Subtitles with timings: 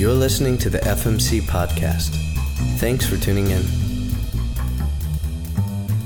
[0.00, 2.16] You're listening to the FMC podcast.
[2.78, 3.60] Thanks for tuning in.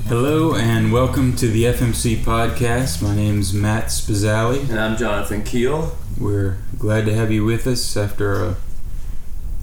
[0.09, 3.01] Hello and welcome to the FMC podcast.
[3.01, 4.69] My name's Matt Spazzali.
[4.69, 5.97] And I'm Jonathan Keel.
[6.19, 8.57] We're glad to have you with us after a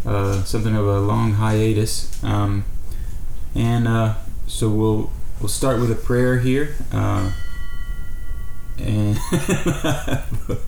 [0.06, 2.24] uh, something of a long hiatus.
[2.24, 2.64] Um,
[3.54, 4.14] and uh,
[4.46, 5.10] so we'll
[5.40, 6.74] we'll start with a prayer here.
[6.90, 7.32] Uh,
[8.78, 9.18] and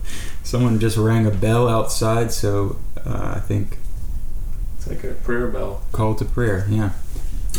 [0.43, 3.77] someone just rang a bell outside, so uh, I think
[4.77, 5.81] It's like a prayer bell.
[5.91, 6.65] call to prayer.
[6.69, 6.91] Yeah.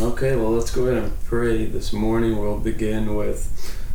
[0.01, 1.65] Okay, well, let's go ahead and pray.
[1.67, 3.51] This morning we'll begin with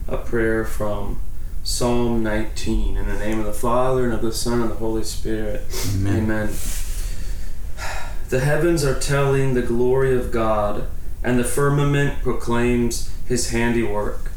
[0.07, 1.19] a prayer from
[1.63, 2.97] Psalm 19.
[2.97, 5.61] In the name of the Father, and of the Son, and the Holy Spirit.
[5.95, 6.23] Amen.
[6.23, 6.49] Amen.
[8.29, 10.87] The heavens are telling the glory of God,
[11.23, 14.31] and the firmament proclaims his handiwork.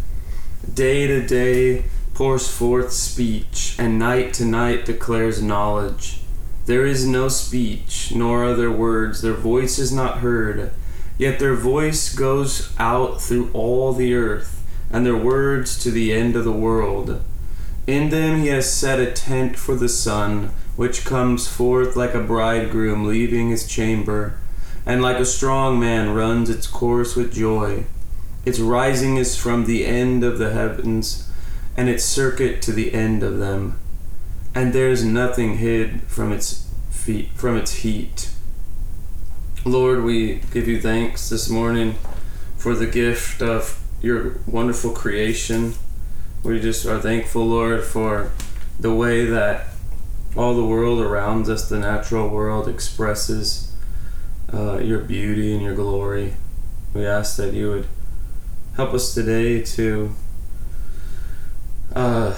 [0.73, 6.21] Day to day pours forth speech, and night to night declares knowledge.
[6.67, 10.71] There is no speech, nor are there words, their voice is not heard.
[11.19, 16.37] Yet their voice goes out through all the earth, and their words to the end
[16.37, 17.23] of the world.
[17.87, 22.23] In them he has set a tent for the sun, which comes forth like a
[22.23, 24.39] bridegroom leaving his chamber,
[24.87, 27.85] and like a strong man runs its course with joy.
[28.45, 31.31] Its rising is from the end of the heavens,
[31.77, 33.79] and its circuit to the end of them,
[34.55, 38.31] and there is nothing hid from its feet from its heat.
[39.65, 41.97] Lord, we give you thanks this morning
[42.57, 45.75] for the gift of your wonderful creation.
[46.43, 48.33] We just are thankful, Lord, for
[48.79, 49.67] the way that
[50.37, 53.75] all the world around us, the natural world, expresses
[54.53, 56.35] uh, your beauty and your glory.
[56.93, 57.87] We ask that you would
[58.77, 60.15] help us today to
[61.95, 62.37] uh,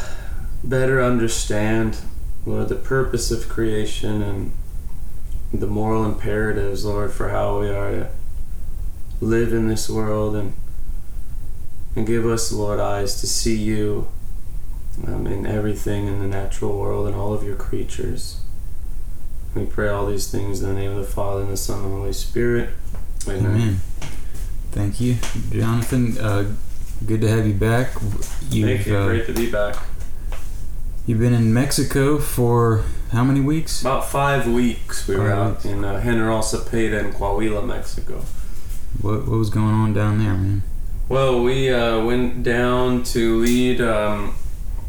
[0.67, 1.98] better understand,
[2.45, 4.53] Lord, the purpose of creation and
[5.53, 8.09] the moral imperatives, Lord, for how we are to
[9.21, 10.53] live in this world and
[11.94, 14.09] and give us, Lord, eyes to see you
[15.06, 18.41] um, in everything in the natural world and all of your creatures.
[19.54, 21.93] We pray all these things in the name of the Father and the Son and
[21.93, 22.69] the Holy Spirit.
[23.27, 23.47] Amen.
[23.47, 23.77] Amen.
[24.72, 25.16] Thank you,
[25.50, 26.19] Jonathan.
[26.19, 26.53] Uh,
[27.06, 27.94] good to have you back.
[28.50, 28.97] You've, Thank you.
[28.98, 29.77] uh, Great to be back.
[31.06, 33.81] You've been in Mexico for how many weeks?
[33.81, 35.65] About five weeks we were out weeks.
[35.65, 38.25] in uh, General Cepeda in Coahuila, Mexico.
[39.00, 40.65] What, what was going on down there, man?
[41.09, 44.34] Well, we uh, went down to lead, um,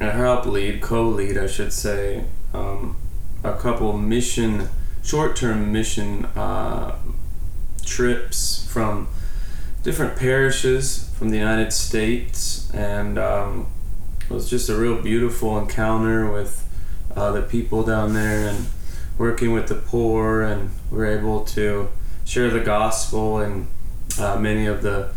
[0.02, 2.98] help lead, co-lead, I should say, um,
[3.44, 4.70] a couple mission,
[5.04, 6.98] short-term mission uh,
[7.86, 9.08] trips from
[9.84, 13.68] different parishes from the United States, and um,
[14.30, 16.68] it was just a real beautiful encounter with
[17.16, 18.68] uh, the people down there and
[19.18, 21.90] working with the poor, and we are able to
[22.26, 23.68] share the gospel in
[24.20, 25.10] uh, many of the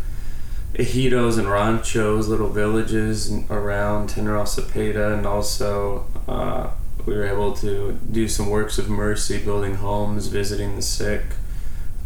[0.73, 6.69] ejidos and ranchos, little villages around General Cepeda, and also uh,
[7.05, 11.23] we were able to do some works of mercy, building homes, visiting the sick.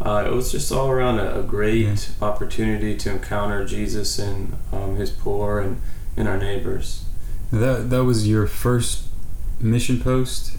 [0.00, 4.96] Uh, it was just all around a, a great opportunity to encounter Jesus and um,
[4.96, 5.80] his poor and,
[6.16, 7.04] and our neighbors.
[7.52, 9.04] That that was your first
[9.60, 10.56] mission post.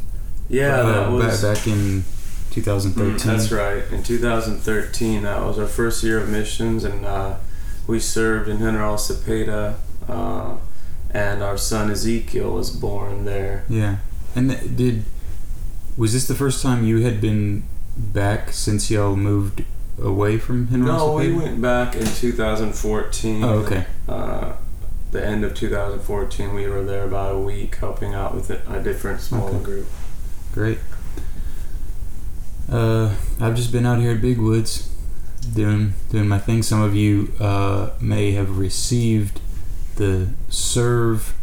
[0.49, 2.03] Yeah, uh, that was back in
[2.51, 3.17] 2013.
[3.17, 3.83] Mm, That's right.
[3.91, 7.35] In 2013, that was our first year of missions, and uh,
[7.85, 9.75] we served in General Cepeda,
[10.07, 10.55] uh,
[11.11, 13.65] and our son Ezekiel was born there.
[13.67, 13.97] Yeah,
[14.35, 15.03] and th- did
[15.97, 17.63] was this the first time you had been
[17.97, 19.63] back since y'all moved
[20.01, 23.43] away from General No, we went back in 2014.
[23.43, 23.85] Oh, okay.
[24.07, 24.53] Uh,
[25.11, 29.21] the end of 2014, we were there about a week helping out with a, different
[29.21, 29.63] smaller Okay.
[29.63, 29.87] group.
[30.53, 30.79] Great.
[32.69, 34.89] Uh, I've just been out here at Big Woods
[35.53, 36.61] doing doing my thing.
[36.61, 39.39] Some of you uh, may have received
[39.95, 41.33] the Serve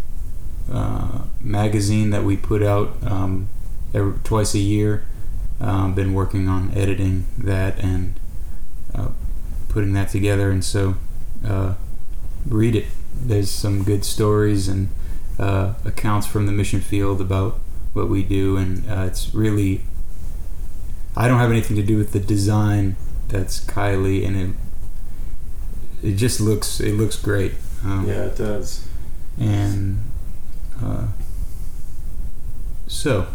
[0.71, 3.49] uh, magazine that we put out um,
[3.95, 5.07] every, twice a year.
[5.61, 8.19] Um, been working on editing that and
[8.95, 9.09] uh,
[9.71, 10.97] putting that together, and so
[11.47, 11.75] uh,
[12.47, 12.87] read it.
[13.23, 14.89] There's some good stories and
[15.39, 17.61] uh, accounts from the mission field about
[17.93, 19.83] what we do, and uh, it's really.
[21.17, 22.97] I don't have anything to do with the design.
[23.29, 27.53] That's Kylie, and it it just looks it looks great.
[27.85, 28.87] Um, Yeah, it does.
[29.39, 29.99] and
[30.83, 31.07] uh,
[32.87, 33.27] so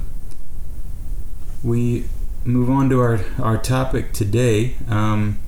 [1.64, 2.06] we
[2.46, 5.40] move on to our our topic today, um,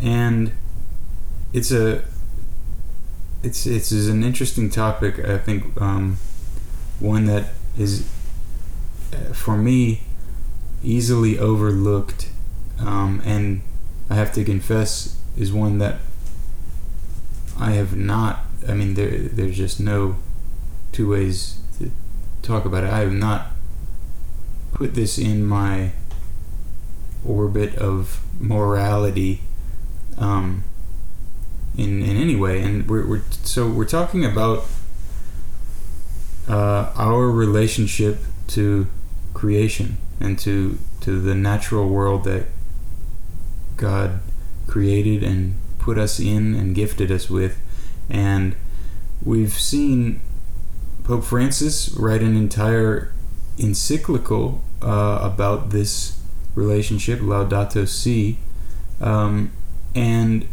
[0.00, 0.52] and
[1.52, 2.02] it's a
[3.46, 5.20] it's it's is an interesting topic.
[5.24, 6.18] I think um,
[6.98, 8.08] one that is
[9.12, 10.02] uh, for me
[10.82, 12.28] easily overlooked,
[12.80, 13.62] um, and
[14.10, 16.00] I have to confess, is one that
[17.58, 18.40] I have not.
[18.68, 20.16] I mean, there there's just no
[20.90, 21.92] two ways to
[22.42, 22.90] talk about it.
[22.90, 23.52] I have not
[24.74, 25.92] put this in my
[27.24, 29.40] orbit of morality
[30.18, 30.64] um,
[31.76, 34.64] in in any way, and we're, we're so we're talking about
[36.48, 38.18] uh, our relationship
[38.48, 38.86] to
[39.34, 42.46] creation and to to the natural world that
[43.76, 44.20] God
[44.66, 47.60] created and put us in and gifted us with,
[48.08, 48.56] and
[49.22, 50.20] we've seen
[51.04, 53.12] Pope Francis write an entire
[53.58, 56.20] encyclical uh, about this
[56.54, 58.38] relationship, Laudato Si,
[59.00, 59.52] um,
[59.94, 60.48] and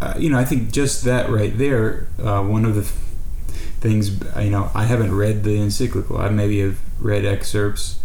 [0.00, 4.10] uh, you know I think just that right there, uh, one of the things
[4.42, 6.18] you know I haven't read the encyclical.
[6.18, 8.00] I maybe have read excerpts,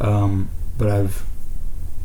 [0.00, 1.24] um, but I've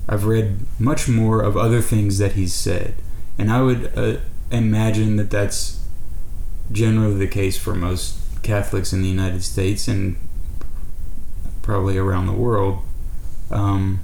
[0.08, 2.96] I've read much more of other things that he's said,
[3.38, 4.18] and I would uh,
[4.50, 5.86] imagine that that's
[6.72, 10.16] generally the case for most Catholics in the United States and
[11.62, 12.80] probably around the world.
[13.50, 14.00] Um,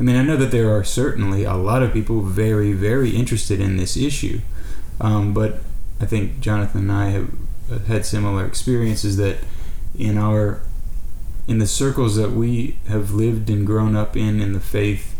[0.00, 3.60] I mean, I know that there are certainly a lot of people very, very interested
[3.60, 4.40] in this issue,
[5.00, 5.60] um, but
[6.00, 9.36] I think Jonathan and I have had similar experiences that
[9.96, 10.62] in our
[11.46, 15.16] in the circles that we have lived and grown up in in the faith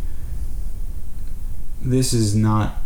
[1.83, 2.77] this is not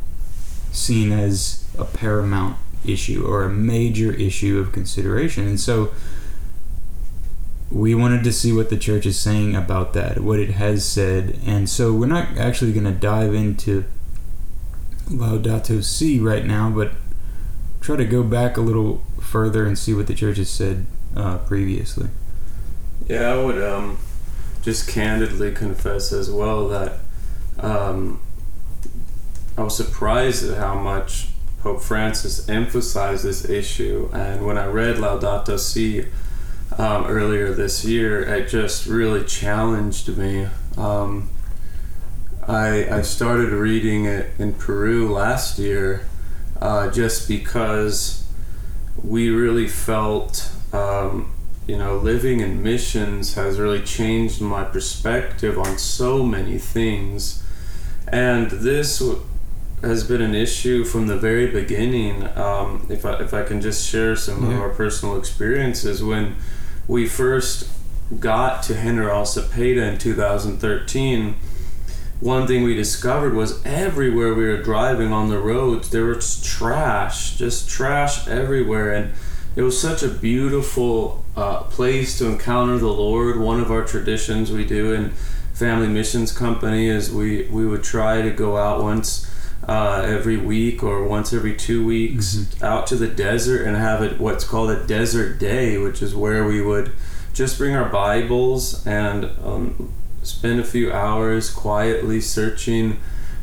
[0.73, 2.56] seen as a paramount
[2.87, 5.46] issue or a major issue of consideration.
[5.46, 5.93] And so
[7.70, 11.38] we wanted to see what the church is saying about that what it has said
[11.46, 13.84] and so we're not actually going to dive into
[15.08, 16.93] laudato si right now but
[17.84, 21.38] try to go back a little further and see what the church has said uh,
[21.38, 22.08] previously.
[23.06, 23.99] Yeah, I would um,
[24.62, 26.99] just candidly confess as well that
[27.58, 28.22] um,
[29.58, 31.28] I was surprised at how much
[31.60, 34.08] Pope Francis emphasized this issue.
[34.14, 36.06] And when I read Laudato Si
[36.78, 40.48] um, earlier this year, it just really challenged me.
[40.76, 41.30] Um,
[42.46, 46.06] I, I started reading it in Peru last year
[46.60, 48.26] uh, just because
[49.02, 51.32] we really felt, um,
[51.66, 57.42] you know, living in missions has really changed my perspective on so many things.
[58.08, 59.02] And this
[59.80, 62.26] has been an issue from the very beginning.
[62.36, 64.56] Um, if, I, if I can just share some yeah.
[64.56, 66.36] of our personal experiences, when
[66.86, 67.69] we first
[68.20, 71.36] got to General Cepeda in 2013,
[72.20, 77.36] one thing we discovered was everywhere we were driving on the roads there was trash
[77.36, 79.12] just trash everywhere and
[79.56, 83.38] it was such a beautiful uh, place to encounter the lord.
[83.38, 85.10] One of our traditions we do in
[85.52, 89.31] family missions company is we we would try to go out once
[89.69, 92.64] uh, every week or once every two weeks mm-hmm.
[92.64, 96.44] out to the desert and have it what's called a desert day which is where
[96.44, 96.93] we would
[97.34, 102.99] just bring our bibles and um, spend a few hours quietly searching,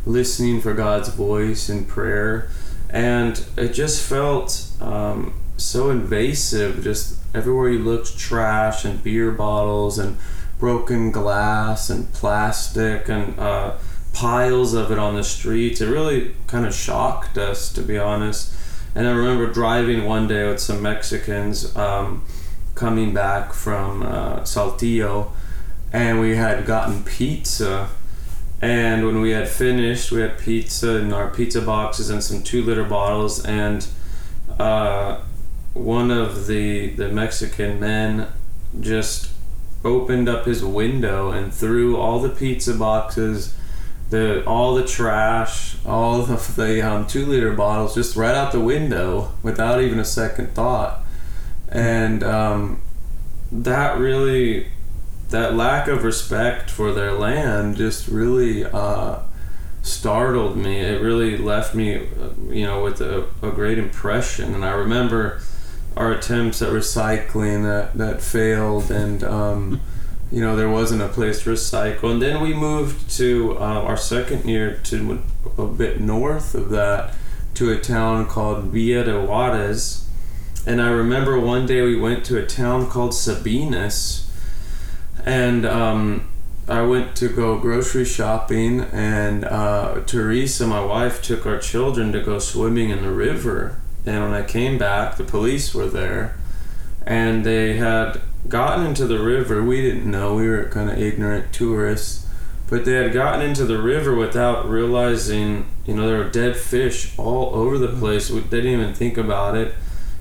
[0.05, 2.49] listening for God's voice in prayer.
[2.89, 6.83] And it just felt um, so invasive.
[6.83, 10.17] Just everywhere you looked, trash and beer bottles and
[10.57, 13.75] broken glass and plastic and uh,
[14.13, 15.81] piles of it on the streets.
[15.81, 18.53] It really kind of shocked us, to be honest.
[18.93, 22.25] And I remember driving one day with some Mexicans um,
[22.75, 25.31] coming back from uh, Saltillo
[25.93, 27.89] and we had gotten pizza.
[28.61, 32.63] And when we had finished, we had pizza in our pizza boxes and some two
[32.63, 33.43] liter bottles.
[33.43, 33.87] And
[34.59, 35.21] uh,
[35.73, 38.27] one of the the Mexican men
[38.79, 39.31] just
[39.83, 43.55] opened up his window and threw all the pizza boxes,
[44.11, 48.59] the all the trash, all of the um, two liter bottles just right out the
[48.59, 50.99] window without even a second thought.
[51.69, 52.81] And um,
[53.51, 54.67] that really
[55.29, 59.19] that lack of respect for their land just really uh,
[59.81, 60.79] startled me.
[60.79, 62.01] It really left me, uh,
[62.49, 64.53] you know, with a, a, great impression.
[64.53, 65.39] And I remember
[65.95, 69.81] our attempts at recycling that, that failed, and um,
[70.31, 72.11] you know there wasn't a place to recycle.
[72.11, 75.21] And then we moved to uh, our second year to
[75.57, 77.13] a bit north of that
[77.55, 80.07] to a town called Villa de Juarez.
[80.65, 84.29] And I remember one day we went to a town called Sabinas
[85.25, 86.27] and um,
[86.67, 92.21] I went to go grocery shopping, and uh, Teresa, my wife, took our children to
[92.21, 93.79] go swimming in the river.
[94.05, 96.37] And when I came back, the police were there,
[97.05, 99.63] and they had gotten into the river.
[99.63, 100.35] We didn't know.
[100.35, 102.27] We were kind of ignorant tourists.
[102.69, 107.13] But they had gotten into the river without realizing, you know, there were dead fish
[107.17, 108.29] all over the place.
[108.29, 109.75] They didn't even think about it.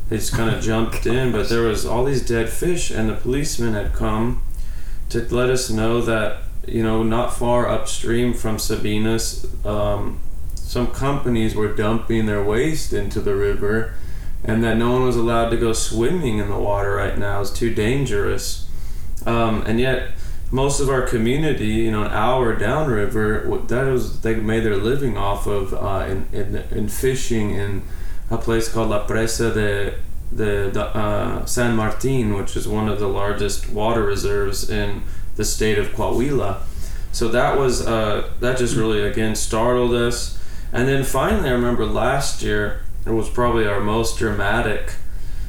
[0.08, 3.14] They just kind of jumped in, but there was all these dead fish, and the
[3.14, 4.42] policemen had come
[5.10, 10.18] to let us know that, you know, not far upstream from Sabinas, um,
[10.56, 13.94] some companies were dumping their waste into the river
[14.44, 17.40] and that no one was allowed to go swimming in the water right now.
[17.40, 18.68] It's too dangerous.
[19.26, 20.12] Um, and yet,
[20.50, 25.16] most of our community, you know, an hour downriver, that was they made their living
[25.16, 27.82] off of uh, in, in, in fishing in
[28.30, 29.94] a place called La Presa de
[30.32, 35.02] the, uh, San Martin, which is one of the largest water reserves in
[35.36, 36.58] the state of Coahuila.
[37.12, 40.38] So that was uh, that just really again startled us.
[40.72, 44.94] And then finally, I remember last year it was probably our most dramatic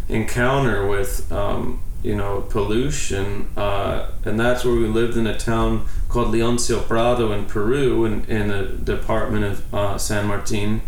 [0.10, 5.86] encounter with um, you know pollution uh, and that's where we lived in a town
[6.10, 10.82] called Leoncio Prado in Peru in, in the department of uh, San Martin.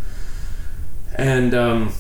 [1.16, 1.94] And um,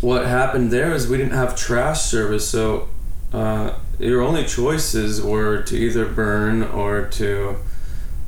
[0.00, 2.88] what happened there is we didn't have trash service so
[3.32, 7.56] uh, your only choices were to either burn or to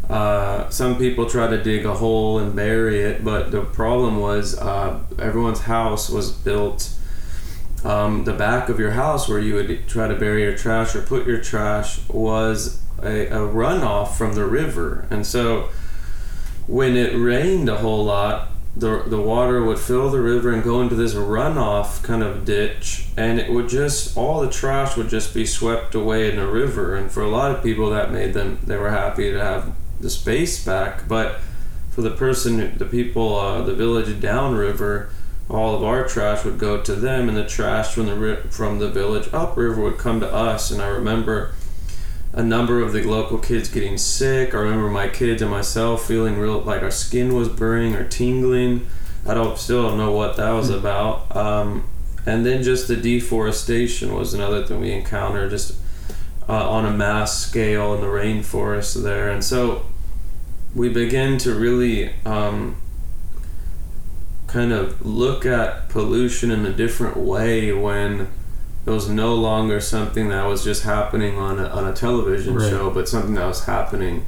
[0.09, 4.59] uh, some people try to dig a hole and bury it, but the problem was
[4.59, 6.93] uh, everyone's house was built.
[7.85, 11.03] Um, the back of your house, where you would try to bury your trash or
[11.03, 15.69] put your trash, was a, a runoff from the river, and so
[16.67, 20.81] when it rained a whole lot, the the water would fill the river and go
[20.81, 25.35] into this runoff kind of ditch, and it would just all the trash would just
[25.35, 26.95] be swept away in the river.
[26.95, 30.11] And for a lot of people, that made them they were happy to have the
[30.11, 31.09] space back.
[31.09, 31.41] But
[31.91, 35.11] for the person, the people, uh, the village downriver,
[35.49, 38.89] all of our trash would go to them, and the trash from the from the
[38.89, 40.71] village upriver would come to us.
[40.71, 41.55] And I remember
[42.33, 44.55] a number of the local kids getting sick.
[44.55, 48.87] I remember my kids and myself feeling real like our skin was burning or tingling.
[49.27, 50.75] I don't still don't know what that was hmm.
[50.75, 51.35] about.
[51.37, 51.85] Um,
[52.25, 55.77] and then just the deforestation was another thing we encountered, just
[56.49, 59.31] uh, on a mass scale in the rainforest there.
[59.31, 59.85] And so
[60.75, 62.77] we begin to really um,
[64.47, 68.29] kind of look at pollution in a different way when
[68.85, 72.69] it was no longer something that was just happening on a, on a television right.
[72.69, 74.25] show, but something that was happening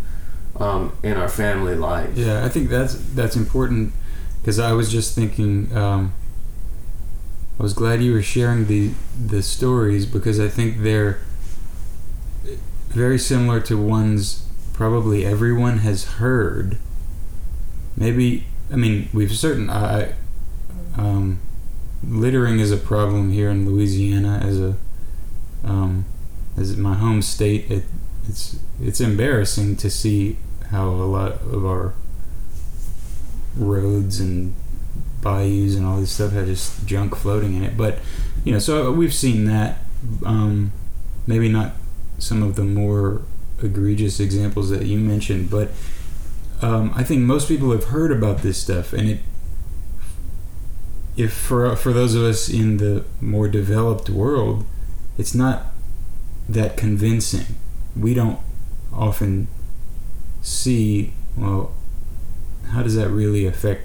[0.56, 2.10] um, in our family life.
[2.14, 3.92] Yeah, I think that's that's important
[4.40, 5.74] because I was just thinking.
[5.76, 6.14] Um,
[7.58, 8.92] I was glad you were sharing the
[9.26, 11.20] the stories because I think they're
[12.88, 14.43] very similar to ones
[14.74, 16.76] probably everyone has heard.
[17.96, 20.14] Maybe I mean we've certain I
[20.96, 21.40] um,
[22.02, 24.76] littering is a problem here in Louisiana as a
[25.64, 26.04] um,
[26.58, 27.70] as my home state.
[27.70, 27.84] It,
[28.28, 30.36] it's it's embarrassing to see
[30.70, 31.94] how a lot of our
[33.56, 34.54] roads and
[35.22, 37.76] bayous and all this stuff have just junk floating in it.
[37.76, 37.98] But
[38.44, 39.78] you know, so we've seen that.
[40.24, 40.72] Um,
[41.26, 41.72] maybe not
[42.18, 43.22] some of the more
[43.62, 45.70] egregious examples that you mentioned, but
[46.62, 49.20] um, I think most people have heard about this stuff, and it.
[51.16, 54.64] If for for those of us in the more developed world,
[55.16, 55.66] it's not
[56.48, 57.54] that convincing.
[57.96, 58.40] We don't
[58.92, 59.48] often
[60.42, 61.72] see well
[62.68, 63.82] how does that really affect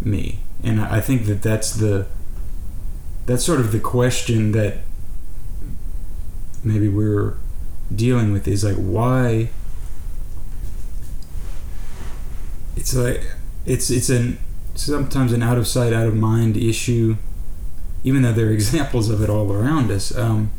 [0.00, 2.06] me and i think that that's the
[3.24, 4.78] that's sort of the question that
[6.62, 7.36] maybe we're
[7.94, 9.48] dealing with is like why
[12.76, 13.22] it's like
[13.64, 14.38] it's it's an
[14.74, 17.16] sometimes an out of sight out of mind issue
[18.04, 20.16] even though there are examples of it all around us.
[20.16, 20.50] Um,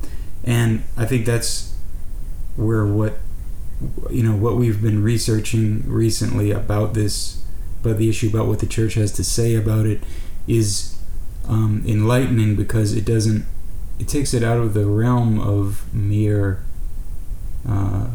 [0.48, 1.76] and i think that's
[2.56, 3.20] where what
[4.10, 7.44] you know what we've been researching recently about this
[7.82, 10.02] about the issue about what the church has to say about it
[10.48, 10.98] is
[11.48, 13.46] um, enlightening because it doesn't
[14.00, 16.64] it takes it out of the realm of mere
[17.68, 18.08] uh,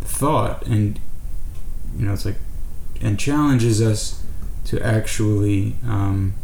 [0.00, 0.98] thought and
[1.96, 2.36] you know it's like
[3.00, 4.24] and challenges us
[4.64, 6.34] to actually um,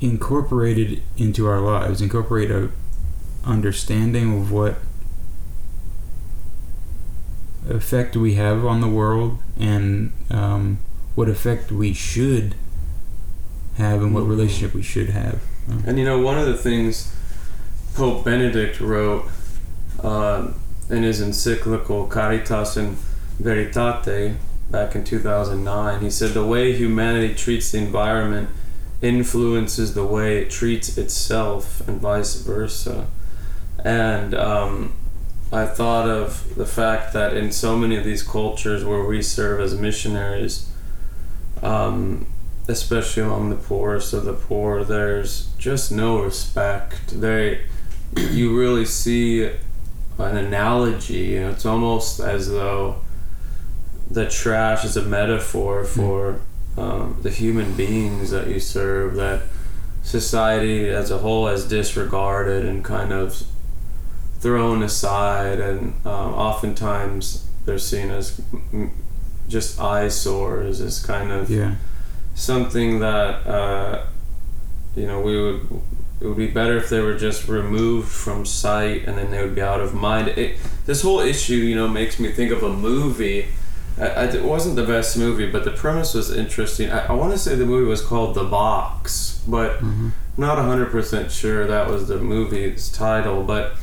[0.00, 2.70] incorporate it into our lives incorporate a
[3.44, 4.76] understanding of what
[7.68, 10.78] effect we have on the world and um,
[11.14, 12.54] what effect we should
[13.76, 14.30] have and what mm-hmm.
[14.30, 15.40] relationship we should have
[15.86, 17.12] and you know one of the things
[17.94, 19.28] pope benedict wrote
[20.02, 20.52] uh,
[20.88, 22.96] in his encyclical Caritas in
[23.40, 24.36] Veritate
[24.70, 26.00] back in 2009.
[26.00, 28.48] He said the way humanity treats the environment
[29.02, 33.06] influences the way it treats itself and vice versa.
[33.84, 34.94] And um,
[35.52, 39.60] I thought of the fact that in so many of these cultures where we serve
[39.60, 40.70] as missionaries,
[41.62, 42.26] um,
[42.68, 47.20] especially among the poorest of the poor, there's just no respect.
[47.20, 47.64] They,
[48.16, 49.50] you really see
[50.18, 51.36] an analogy.
[51.36, 53.00] It's almost as though
[54.10, 56.40] the trash is a metaphor for
[56.76, 59.14] um, the human beings that you serve.
[59.16, 59.42] That
[60.02, 63.42] society as a whole has disregarded and kind of
[64.40, 68.40] thrown aside, and um, oftentimes they're seen as
[69.48, 71.74] just eyesores, as kind of Yeah.
[72.34, 74.06] something that uh,
[74.94, 75.60] you know we would
[76.20, 79.54] it would be better if they were just removed from sight and then they would
[79.54, 80.28] be out of mind.
[80.28, 80.56] It,
[80.86, 83.46] this whole issue, you know, makes me think of a movie.
[83.98, 86.90] I, I, it wasn't the best movie, but the premise was interesting.
[86.90, 90.12] I, I want to say the movie was called The Box, but Mhm.
[90.38, 93.42] not 100% sure that was the movie's title.
[93.42, 93.74] But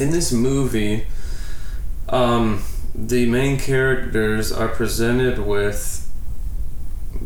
[0.00, 1.06] in this movie,
[2.08, 2.62] um,
[2.94, 6.08] the main characters are presented with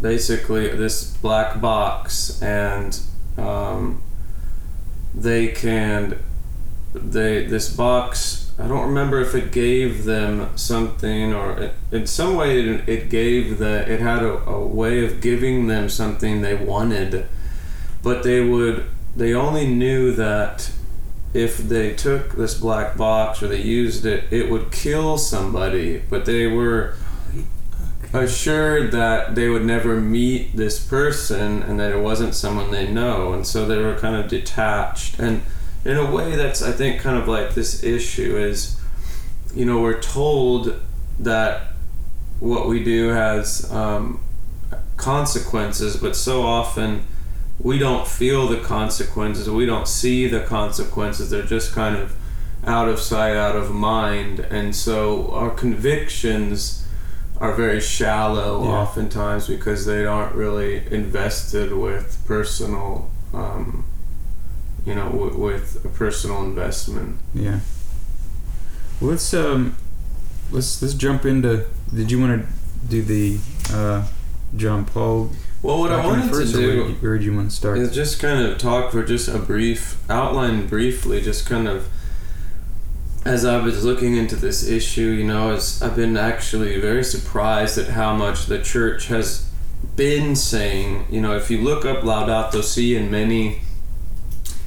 [0.00, 2.98] basically this black box and
[3.38, 4.02] um,
[5.14, 6.18] they can
[6.92, 12.34] they this box i don't remember if it gave them something or it, in some
[12.34, 16.54] way it, it gave the it had a, a way of giving them something they
[16.54, 17.26] wanted.
[18.02, 18.84] But they would
[19.16, 20.72] they only knew that
[21.32, 26.02] if they took this black box or they used it it would kill somebody.
[26.10, 26.96] But they were
[28.14, 33.32] assured that they would never meet this person and that it wasn't someone they know.
[33.32, 35.18] And so they were kind of detached.
[35.18, 35.42] And
[35.84, 38.80] in a way that's i think kind of like this issue is
[39.54, 40.80] you know we're told
[41.20, 41.72] that
[42.40, 44.18] what we do has um,
[44.96, 47.04] consequences but so often
[47.58, 49.48] we don't feel the consequences.
[49.48, 51.30] We don't see the consequences.
[51.30, 52.16] They're just kind of
[52.66, 54.40] out of sight out of mind.
[54.40, 56.83] And so our convictions
[57.44, 58.70] are very shallow Yeah.
[58.70, 63.84] oftentimes because they aren't really invested with personal um,
[64.86, 67.60] you know w- with a personal investment Yeah.
[69.00, 69.76] Well, let's um,
[70.52, 71.64] let's let's jump into.
[71.92, 72.48] Did you want to
[72.88, 73.38] do the
[73.72, 74.06] uh,
[74.56, 75.30] John Paul?
[75.62, 77.78] well what i wanted to first, or do where where did you want to start?
[77.78, 81.88] is just kind of talk for just a brief outline briefly just kind of
[83.24, 87.88] as i was looking into this issue you know i've been actually very surprised at
[87.88, 89.48] how much the church has
[89.96, 93.60] been saying you know if you look up laudato si in many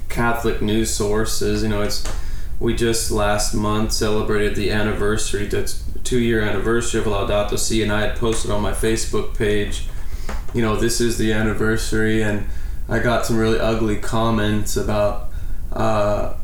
[0.08, 2.10] catholic news sources you know it's
[2.58, 7.92] we just last month celebrated the anniversary that's two year anniversary of laudato si and
[7.92, 9.86] i had posted on my facebook page
[10.52, 12.44] you know this is the anniversary and
[12.88, 15.28] i got some really ugly comments about
[15.72, 16.34] uh,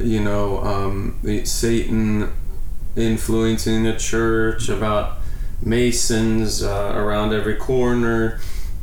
[0.00, 2.32] you know um, satan
[2.96, 5.18] influencing the church about
[5.64, 8.40] masons uh, around every corner.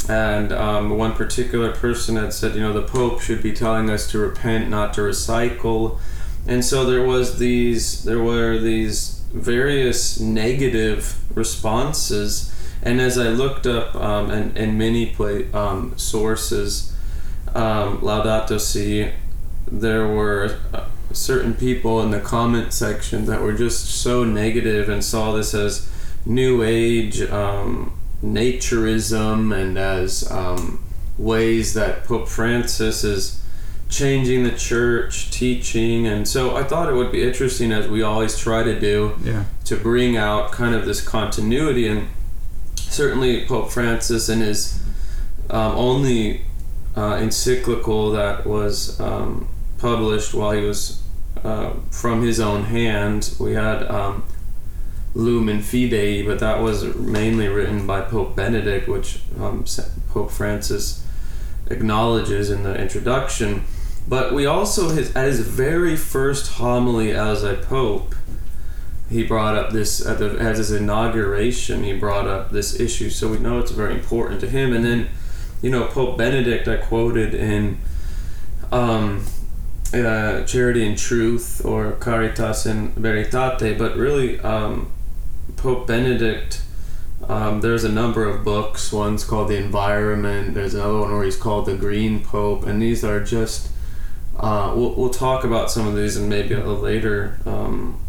[0.08, 4.10] And um, one particular person had said you know the pope should be telling us
[4.12, 6.00] to repent not to recycle.
[6.48, 12.56] And so there was these there were these various negative responses.
[12.82, 16.96] And as i looked up um, and, and many play, um, sources
[17.54, 19.12] um, laudato si
[19.70, 25.04] there were uh, certain people in the comment section that were just so negative and
[25.04, 25.90] saw this as
[26.26, 30.84] new age um, naturism and as um,
[31.18, 33.44] ways that pope francis is
[33.90, 38.38] changing the church teaching and so i thought it would be interesting as we always
[38.38, 39.46] try to do yeah.
[39.66, 42.08] to bring out kind of this continuity and
[42.90, 44.82] certainly Pope Francis in his
[45.50, 46.42] um, only
[46.98, 50.99] uh, encyclical that was um, published while he was
[51.44, 53.36] uh, from his own hand.
[53.40, 54.24] We had um,
[55.14, 59.66] Lumen Fidei but that was mainly written by Pope Benedict which um,
[60.10, 61.06] Pope Francis
[61.68, 63.64] acknowledges in the introduction.
[64.08, 68.16] But we also his at his very first homily as a pope
[69.10, 73.10] he brought up this at, the, at his inauguration he brought up this issue.
[73.10, 74.74] So we know it's very important to him.
[74.74, 75.10] And then
[75.62, 77.78] you know pope benedict i quoted in
[78.72, 79.26] um,
[79.94, 84.92] uh, charity and truth or caritas in veritate but really um,
[85.58, 86.62] pope benedict
[87.28, 91.38] um, there's a number of books one's called the environment there's another one where he's
[91.38, 93.70] called the green pope and these are just
[94.38, 98.00] uh, we'll, we'll talk about some of these in maybe a later um,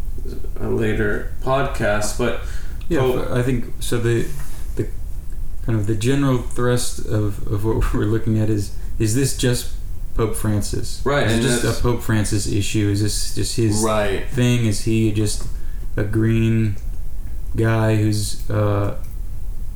[0.59, 2.41] a later podcast but
[2.87, 3.97] Yeah, Pope- I think so.
[3.97, 4.27] The
[4.75, 4.87] the
[5.65, 9.73] kind of the general thrust of, of what we're looking at is is this just
[10.27, 11.01] Pope Francis?
[11.03, 12.89] Right, and just a Pope Francis issue?
[12.89, 14.27] Is this just his Right.
[14.29, 14.65] thing?
[14.65, 15.47] Is he just
[15.97, 16.75] a green
[17.55, 18.97] guy who's uh,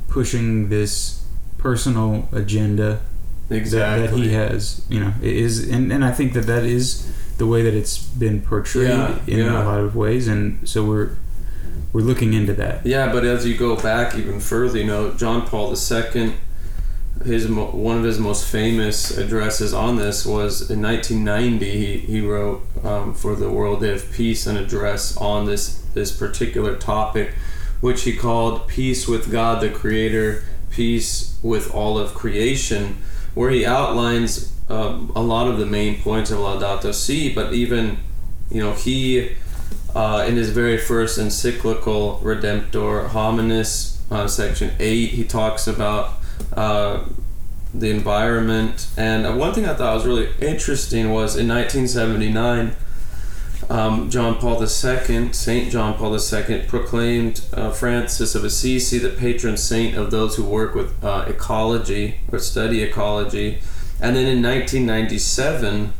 [0.07, 1.23] pushing this
[1.57, 2.99] personal agenda
[3.49, 4.05] Exactly.
[4.07, 4.81] that, that he has?
[4.89, 7.97] You know, it is, and, and I think that that is the way that it's
[7.97, 9.61] been portrayed Yeah, in yeah.
[9.61, 11.09] a lot of ways, and so we're
[11.91, 12.85] we're looking into that.
[12.85, 16.33] Yeah, but as you go back even further, you know, John Paul II,
[17.23, 21.71] his one of his most famous addresses on this was in 1990.
[21.71, 26.15] He, he wrote um, for the World Day of Peace an address on this this
[26.15, 27.33] particular topic,
[27.81, 32.97] which he called "Peace with God the Creator, Peace with all of creation,"
[33.33, 37.97] where he outlines um, a lot of the main points of Laudato Si, but even
[38.51, 39.35] you know he
[39.95, 46.15] uh, in his very first encyclical Redemptor Hominis, uh, section 8, he talks about
[46.53, 47.05] uh,
[47.73, 48.87] the environment.
[48.97, 52.75] And uh, one thing I thought was really interesting was in 1979,
[53.69, 59.57] um, John Paul II, Saint John Paul II, proclaimed uh, Francis of Assisi the patron
[59.57, 63.59] saint of those who work with uh, ecology or study ecology.
[63.99, 65.93] And then in 1997,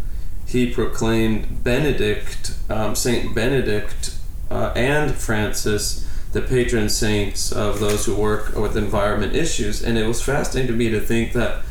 [0.48, 4.16] he proclaimed Benedict, um, Saint Benedict,
[4.52, 6.05] uh, and Francis
[6.36, 9.82] the patron saints of those who work with environment issues.
[9.82, 11.64] And it was fascinating to me to think that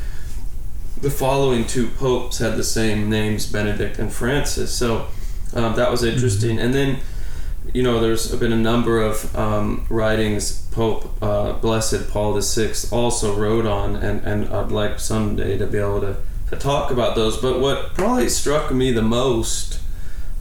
[1.02, 4.72] the following two popes had the same names, Benedict and Francis.
[4.74, 5.08] So
[5.52, 6.58] um, that was interesting.
[6.58, 7.00] And then,
[7.74, 13.36] you know, there's been a number of um, writings Pope uh, Blessed Paul VI also
[13.36, 16.16] wrote on, and, and I'd like someday to be able to,
[16.48, 17.36] to talk about those.
[17.36, 19.78] But what probably struck me the most,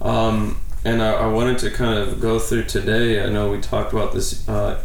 [0.02, 3.94] um, and I, I wanted to kind of go through today, I know we talked
[3.94, 4.84] about this uh,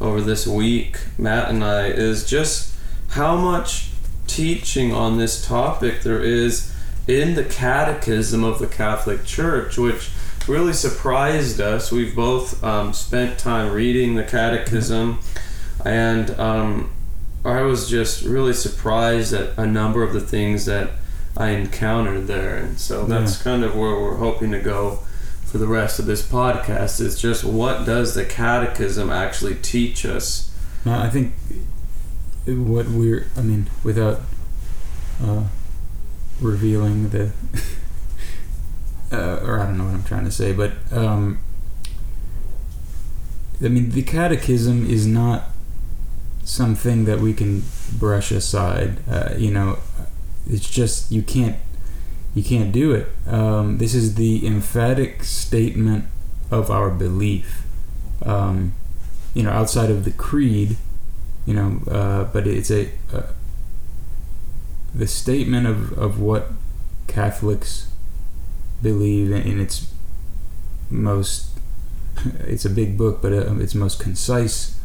[0.00, 2.74] over this week, Matt and I, is just
[3.10, 3.90] how much
[4.26, 6.74] teaching on this topic there is
[7.06, 10.10] in the catechism of the Catholic Church, which
[10.46, 11.90] really surprised us.
[11.90, 15.20] We've both um, spent time reading the catechism,
[15.84, 16.90] and um,
[17.44, 20.90] I was just really surprised at a number of the things that
[21.36, 22.56] I encountered there.
[22.56, 25.00] And so that's kind of where we're hoping to go
[25.48, 30.54] for the rest of this podcast is just what does the catechism actually teach us?
[30.84, 31.32] I think
[32.46, 34.20] what we're, I mean, without
[35.22, 35.44] uh,
[36.40, 37.32] revealing the,
[39.12, 41.38] uh, or I don't know what I'm trying to say, but um,
[43.62, 45.44] I mean, the catechism is not
[46.44, 47.64] something that we can
[47.98, 48.98] brush aside.
[49.08, 49.78] Uh, you know,
[50.46, 51.56] it's just you can't
[52.38, 53.08] you can't do it.
[53.26, 56.04] Um, this is the emphatic statement
[56.52, 57.62] of our belief.
[58.22, 58.74] Um,
[59.34, 60.76] you know, outside of the creed,
[61.46, 63.32] you know, uh, but it's a uh,
[64.94, 66.52] the statement of, of what
[67.08, 67.88] Catholics
[68.82, 69.92] believe in, in its
[70.90, 71.58] most.
[72.46, 74.78] It's a big book, but uh, its most concise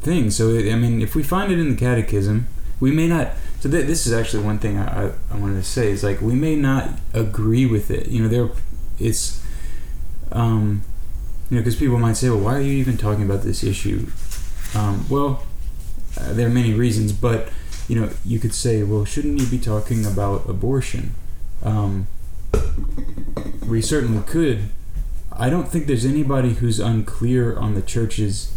[0.00, 0.30] thing.
[0.30, 2.48] So I mean, if we find it in the Catechism,
[2.80, 3.28] we may not.
[3.64, 6.20] So th- this is actually one thing I, I, I wanted to say is like
[6.20, 8.08] we may not agree with it.
[8.08, 8.50] You know, there
[8.98, 9.42] it's
[10.32, 10.82] um,
[11.48, 14.08] you know because people might say, well, why are you even talking about this issue?
[14.74, 15.46] Um, well,
[16.20, 17.48] uh, there are many reasons, but
[17.88, 21.14] you know, you could say, well, shouldn't you be talking about abortion?
[21.62, 22.06] Um,
[23.66, 24.68] we certainly could.
[25.32, 28.53] I don't think there's anybody who's unclear on the church's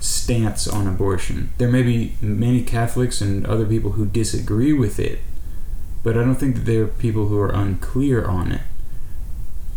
[0.00, 1.52] stance on abortion.
[1.58, 5.20] There may be many Catholics and other people who disagree with it,
[6.02, 8.62] but I don't think that there are people who are unclear on it.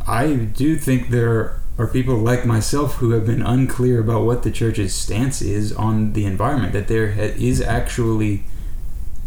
[0.08, 4.52] I do think there are people like myself who have been unclear about what the
[4.52, 8.44] church's stance is on the environment, that there is actually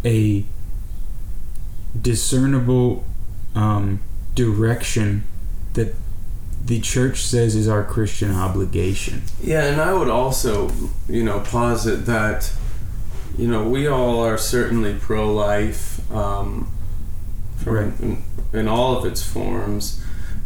[0.04, 0.44] a
[2.00, 3.04] discernible
[3.54, 4.00] um,
[4.34, 5.24] direction
[5.74, 5.94] that
[6.66, 9.22] the church says is our Christian obligation.
[9.42, 10.70] Yeah, and I would also,
[11.08, 12.52] you know, posit that,
[13.38, 16.68] you know, we all are certainly pro-life, um,
[17.64, 17.92] Right.
[18.00, 20.02] in, in all of its forms,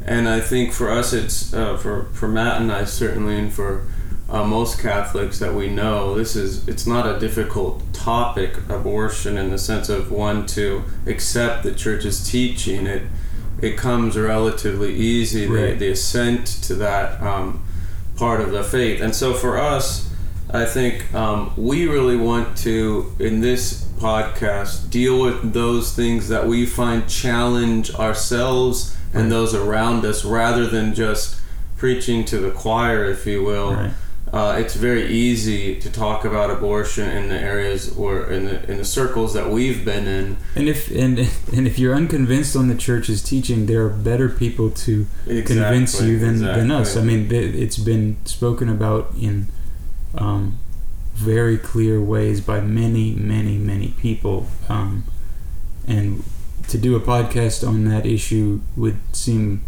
[0.07, 3.85] and I think for us, it's uh, for for Matt and I certainly, and for
[4.31, 9.51] uh, most Catholics that we know, this is it's not a difficult topic, abortion, in
[9.51, 12.87] the sense of one to accept the church's teaching.
[12.87, 13.03] It
[13.63, 15.47] it comes relatively easy.
[15.47, 15.79] The, Right.
[15.79, 17.63] the assent to that um,
[18.17, 20.09] part of the faith, and so for us,
[20.53, 26.47] I think um, we really want to in this podcast deal with those things that
[26.47, 31.37] we find challenge ourselves and those around us, rather than just
[31.77, 33.91] preaching to the choir, if you will Right.
[34.33, 38.79] Uh, it's very easy to talk about abortion in the areas or in the in
[38.79, 40.37] the circles that we've been in.
[40.55, 41.19] And if and
[41.53, 46.19] and if you're unconvinced on the church's teaching, there are better people to convince you
[46.19, 46.97] than, than us.
[46.97, 49.49] I mean, it's been spoken about in
[50.17, 50.59] um,
[51.15, 54.47] very clear ways by many, many, many people.
[54.69, 55.05] Um,
[55.89, 56.23] and
[56.69, 59.63] to do a podcast on that issue would seem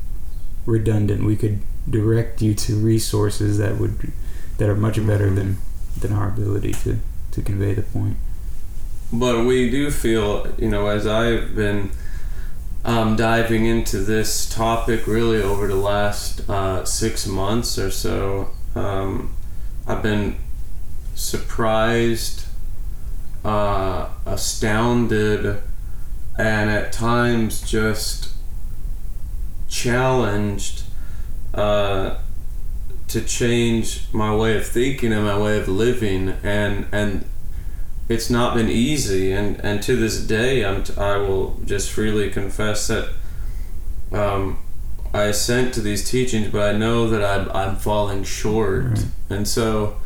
[0.66, 1.24] redundant.
[1.24, 4.12] We could direct you to resources that would
[4.58, 5.58] that are much better than
[5.98, 6.98] than our ability to
[7.32, 8.16] to convey the point.
[9.12, 11.90] But we do feel, you know, as I've been
[12.84, 19.34] um, diving into this topic really over the last uh, six months or so, um,
[19.86, 20.36] I've been
[21.14, 22.46] surprised,
[23.44, 25.62] uh, astounded,
[26.38, 28.30] and at times just
[29.68, 30.84] challenged
[31.52, 32.16] uh,
[33.12, 37.24] to change my way of thinking and my way of living, and and
[38.08, 42.28] it's not been easy and and to this day I'm t- I will just freely
[42.30, 43.08] confess that
[44.12, 44.58] um,
[45.14, 49.04] I assent to these teachings but I know that I'm, I'm falling short Right.
[49.30, 49.96] and so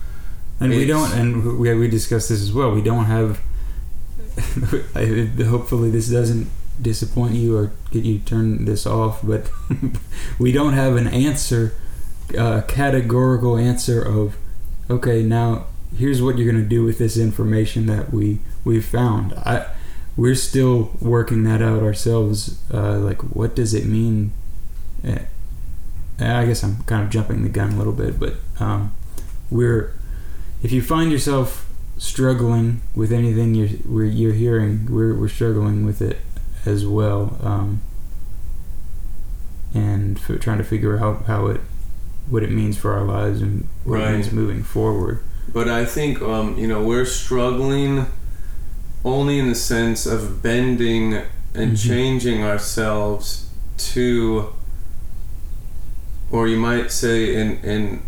[0.61, 2.71] And we don't, and we, we discussed this as well.
[2.73, 3.41] We don't have.
[5.49, 6.49] Hopefully, this doesn't
[6.81, 9.51] disappoint you or get you turn this off, but
[10.39, 11.73] we don't have an answer,
[12.37, 14.37] uh, categorical answer of,
[14.91, 19.33] okay, now here's what you're going to do with this information that we we found.
[19.35, 19.67] I
[20.17, 22.59] we're still working that out ourselves.
[22.73, 24.33] Uh, like, what does it mean?
[25.05, 25.25] Eh,
[26.19, 28.95] I guess I'm kind of jumping the gun a little bit, but um,
[29.51, 29.93] we're
[30.63, 36.19] if you find yourself struggling with anything you're you're hearing, we're we're struggling with it
[36.65, 37.83] as well, um,
[39.75, 41.61] and trying to figure out how it
[42.29, 45.21] what it means for our lives and what it means moving forward.
[45.53, 48.07] but I think um, you know we're struggling
[49.05, 51.15] only in the sense of bending
[51.55, 51.89] and Mhm.
[51.89, 53.49] changing ourselves
[53.95, 54.47] to
[56.31, 58.01] or you might say in in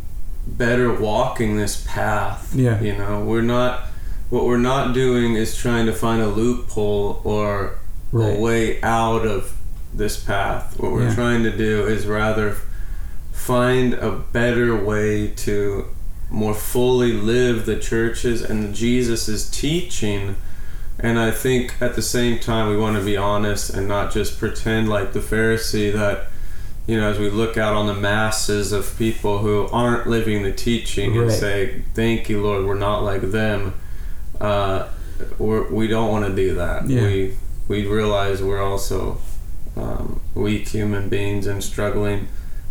[0.47, 2.81] better walking this path Yeah.
[2.81, 3.85] you know we're not
[4.31, 7.75] what we're not doing is trying to find a loophole or
[8.11, 8.37] Right.
[8.37, 9.53] a way out of
[9.95, 11.15] this path what we're Yeah.
[11.15, 12.57] trying to do is rather
[13.39, 15.87] find a better way to
[16.29, 20.37] more fully live the churches and Jesus' teaching.
[20.99, 24.39] And I think at the same time we want to be honest and not just
[24.39, 26.27] pretend like the Pharisee that
[26.87, 30.53] you know as we look out on the masses of people who aren't living the
[30.53, 33.75] teaching and say thank you Lord we're not like them
[34.41, 34.89] uh,
[35.39, 36.89] we're, we don't want to do that.
[36.89, 37.03] Yeah.
[37.03, 37.37] we
[37.69, 39.19] we realize we're also
[39.77, 42.29] um, weak human beings and struggling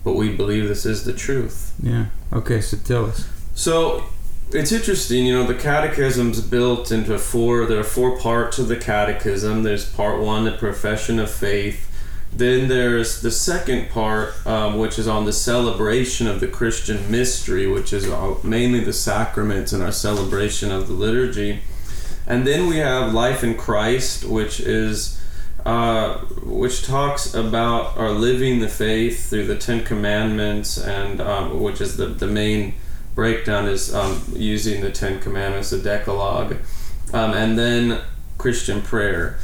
[0.08, 2.06] but we believe this is the truth Yeah.
[2.32, 2.62] Okay.
[2.62, 3.28] So tell us.
[3.54, 4.06] so
[4.52, 7.66] it's interesting, you know, the catechism's built into four.
[7.66, 9.64] There are four parts of the catechism.
[9.64, 11.84] There's part one, the profession of faith.
[12.32, 17.68] Then there's the second part, um, which is on the celebration of the Christian mystery,
[17.68, 21.60] which is uh, mainly the sacraments and our celebration of the liturgy.
[22.26, 25.17] And then we have life in Christ, which is
[25.66, 31.82] uh, which talks about our living the faith through the Ten Commandments, and um, which
[31.82, 32.74] is the the main
[33.16, 36.58] breakdown is um, using the Ten Commandments, the Decalogue,
[37.14, 38.02] um, and then
[38.38, 39.40] Christian prayer.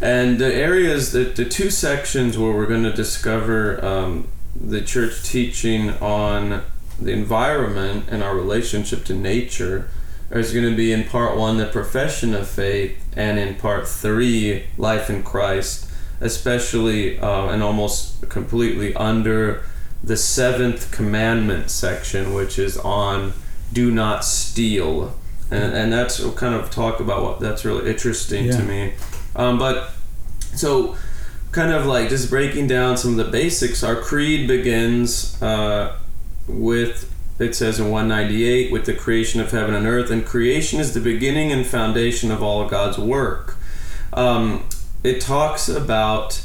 [0.00, 5.22] And the areas that the two sections where we're going to discover um, the church
[5.22, 6.62] teaching on
[7.00, 9.88] the environment and our relationship to nature
[10.32, 14.64] is going to be in part one the profession of faith and in part three
[14.78, 15.88] life in christ
[16.20, 19.64] especially uh, and almost completely under
[20.02, 23.32] the seventh commandment section which is on
[23.72, 25.16] do not steal.
[25.50, 28.94] And, and that's kind of talk about what that's really interesting to me.
[29.36, 29.90] Um, but
[30.54, 30.96] so
[31.50, 35.98] kind of like just breaking down some of the basics our creed begins uh,
[36.46, 37.12] with
[37.42, 41.00] it says in 198 with the creation of heaven and earth and creation is the
[41.00, 43.56] beginning and foundation of all god's work.
[44.12, 44.68] Um,
[45.02, 46.42] it talks about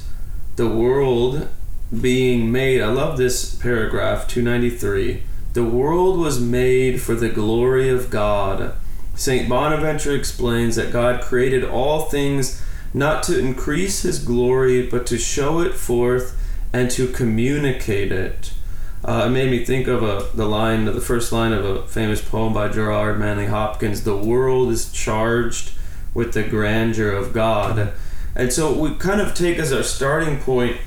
[0.55, 1.47] the world
[2.01, 8.11] being made i love this paragraph 293 the world was made for the glory of
[8.11, 8.73] god.
[9.15, 15.17] St bonaventure explains that god created all things not to increase his glory but to
[15.17, 16.37] show it forth
[16.71, 18.53] and to communicate it
[19.07, 22.21] uh, it made me think of a, the line, the first line of a famous
[22.21, 24.03] poem by Gerard Manley Hopkins.
[24.03, 25.71] The world is charged
[26.13, 27.93] with the grandeur of God,
[28.35, 30.77] and so we kind of take as our starting point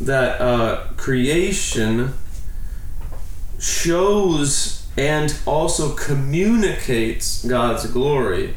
[0.00, 2.14] that uh, creation
[3.58, 8.54] shows and also communicates God's glory.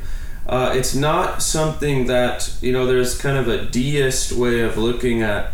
[0.47, 2.85] Uh, it's not something that you know.
[2.85, 5.51] There's kind of a deist way of looking at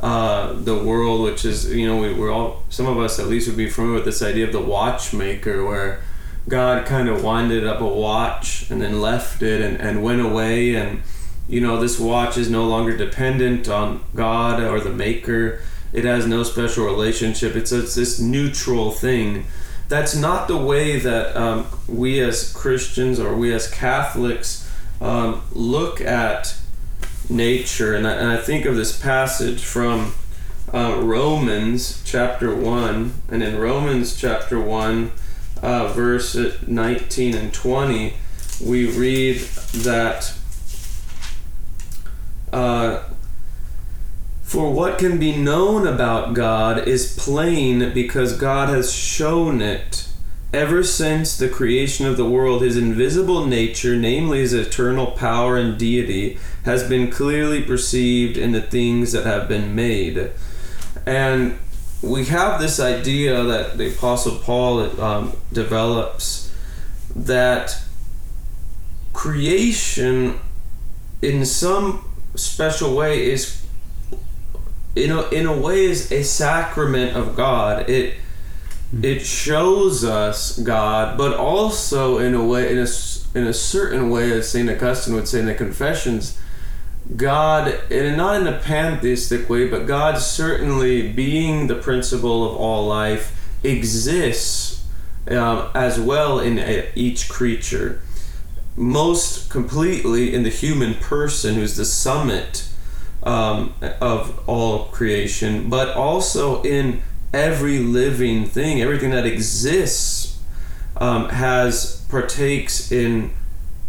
[0.00, 3.48] uh, the world, which is you know we, we're all some of us at least
[3.48, 6.02] would be familiar with this idea of the watchmaker, where
[6.48, 10.74] God kind of winded up a watch and then left it and, and went away,
[10.74, 11.02] and
[11.48, 15.60] you know this watch is no longer dependent on God or the maker.
[15.92, 17.56] It has no special relationship.
[17.56, 19.46] It's, it's this neutral thing
[19.90, 26.00] that's not the way that um, we as Christians or we as Catholics um, look
[26.00, 26.56] at
[27.30, 27.94] nature.
[27.94, 30.14] And I, and I, think of this passage from
[30.72, 33.12] uh, Romans chapter 1.
[33.30, 35.12] And in Romans chapter 1,
[35.62, 38.14] uh, verse 19 and 20,
[38.64, 40.34] we read that.
[42.52, 43.04] Uh,
[44.42, 49.99] for what can be known about God is plain because God has shown it.
[50.52, 55.78] Ever since the creation of the world, his invisible nature, namely his eternal power and
[55.78, 60.32] deity, has been clearly perceived in the things that have been made.
[61.06, 61.56] And
[62.02, 66.52] we have this idea that the Apostle Paul um, develops
[67.14, 67.80] that
[69.12, 70.40] creation,
[71.22, 73.64] in some special way, is
[74.96, 77.88] in a, in a way is a sacrament of God.
[77.88, 78.16] It.
[79.02, 82.88] It shows us God, but also in a way, in a,
[83.34, 86.38] in a certain way, as Saint Augustine would say in the Confessions,
[87.16, 92.86] God, and not in a pantheistic way, but God certainly being the principle of all
[92.86, 94.86] life exists
[95.28, 98.00] um, as well in a, each creature.
[98.76, 102.68] Most completely in the human person, who's the summit
[103.22, 110.38] um, of all creation, but also in every living thing, everything that exists
[110.96, 113.30] um, has partakes in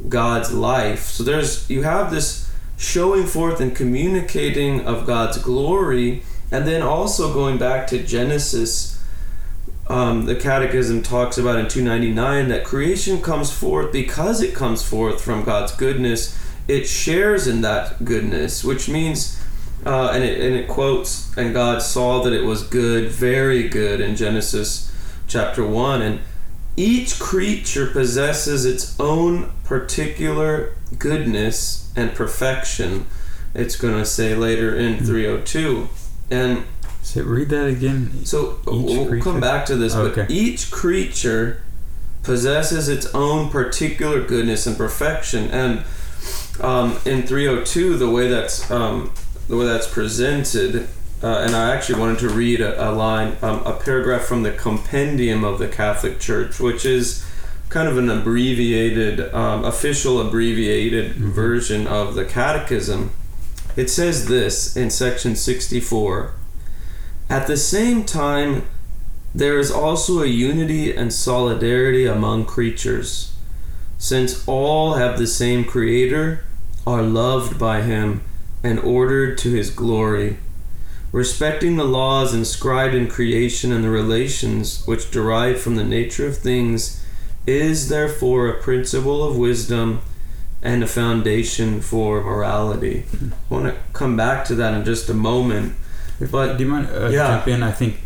[0.08, 1.06] God's life.
[1.06, 7.34] So there's you have this showing forth and communicating of God's glory, and then also
[7.34, 8.99] going back to Genesis.
[9.88, 15.21] Um, the Catechism talks about in 299 that creation comes forth because it comes forth
[15.21, 19.40] from God's goodness it shares in that goodness, which means,
[19.86, 24.00] uh, and, it, and it quotes, and God saw that it was good, very good
[24.00, 24.94] in Genesis
[25.28, 26.02] chapter 1.
[26.02, 26.20] And
[26.78, 33.08] each creature possesses its own particular goodness and perfection.
[33.54, 35.06] It's going to say later in hmm.
[35.06, 35.89] 302.
[36.30, 36.65] And
[37.02, 38.26] so read that again.
[38.26, 40.22] So we'll come back to this, okay.
[40.22, 41.62] but each creature
[42.24, 45.50] possesses its own particular goodness and perfection.
[45.50, 45.84] And
[46.62, 49.12] um, in 302, the way that's um,
[49.52, 50.88] the way that's presented,
[51.22, 54.52] uh, and I actually wanted to read a, a line, um, a paragraph from the
[54.52, 57.26] Compendium of the Catholic Church, which is
[57.68, 61.32] kind of an abbreviated, um, official abbreviated mm-hmm.
[61.32, 63.12] version of the Catechism.
[63.76, 66.34] It says this in section 64
[67.30, 68.64] At the same time,
[69.36, 73.36] there is also a unity and solidarity among creatures,
[73.98, 76.46] since all have the same Creator
[76.88, 78.22] are loved by him
[78.63, 80.38] and ordered to his glory.
[81.12, 86.38] Respecting the laws inscribed in creation and the relations which derive from the nature of
[86.38, 87.04] things
[87.45, 90.02] is therefore a principle of wisdom
[90.62, 93.04] and a foundation for morality.
[93.21, 95.76] I want to come back to that in just a moment.
[96.32, 97.28] But do you mind uh, yeah.
[97.28, 97.63] jump in?
[97.63, 98.00] I think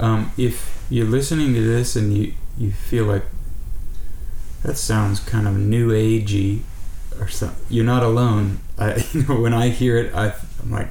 [0.00, 3.24] um, if you're listening to this and you you feel like
[4.62, 6.62] that sounds kind of new agey
[7.20, 7.64] or something.
[7.68, 8.60] You're not alone.
[8.78, 10.90] I, you know, when I hear it, I, I'm like,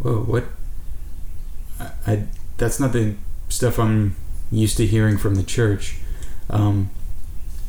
[0.00, 0.44] whoa, what?
[1.78, 2.22] I, I,
[2.56, 3.14] that's not the
[3.48, 4.16] stuff I'm
[4.50, 5.96] used to hearing from the church.
[6.48, 6.90] Um,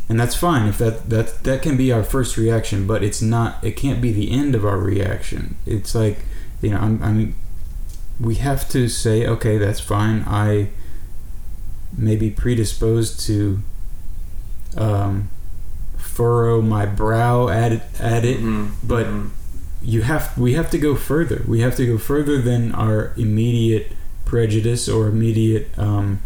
[0.10, 3.62] and that's fine if that that that can be our first reaction, but it's not.
[3.62, 5.58] It can't be the end of our reaction.
[5.66, 6.20] It's like,
[6.62, 7.36] you know, I'm, I'm
[8.20, 10.24] we have to say, okay, that's fine.
[10.26, 10.70] I
[11.96, 13.60] may be predisposed to
[14.78, 15.30] um,
[16.18, 18.74] furrow my brow at it, at it mm-hmm.
[18.84, 19.28] but mm-hmm.
[19.84, 21.44] you have we have to go further.
[21.48, 23.92] We have to go further than our immediate
[24.26, 26.20] prejudice or immediate um,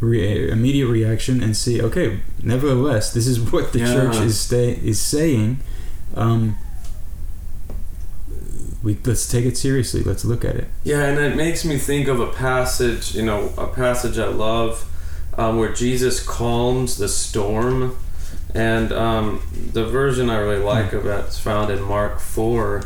[0.00, 1.82] re- immediate reaction and see.
[1.82, 3.92] Okay, nevertheless, this is what the yeah.
[3.92, 5.58] church is stay is saying.
[6.14, 6.56] Um,
[8.82, 10.02] we let's take it seriously.
[10.02, 10.68] Let's look at it.
[10.82, 13.14] Yeah, and it makes me think of a passage.
[13.14, 14.86] You know, a passage I love
[15.38, 17.96] um, where Jesus calms the storm.
[18.54, 22.84] And um, the version I really like of that is found in Mark 4.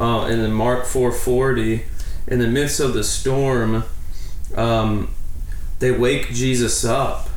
[0.00, 1.82] Uh, and in Mark 4.40,
[2.26, 3.84] in the midst of the storm,
[4.56, 5.12] um,
[5.78, 7.28] they wake Jesus up.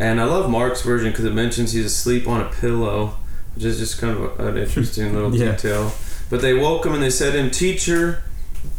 [0.00, 3.16] And I love Mark's version because it mentions he's asleep on a pillow,
[3.54, 5.52] which is just kind of an interesting little Yeah.
[5.52, 5.92] detail.
[6.30, 8.22] But they woke him and they said to him, Teacher,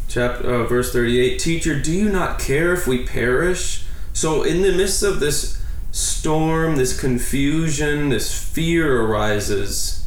[0.08, 3.86] chapter, uh, verse 38, Teacher, do you not care if we perish?
[4.20, 5.64] So, in the midst of this
[5.94, 10.06] storm, this confusion, this fear arises.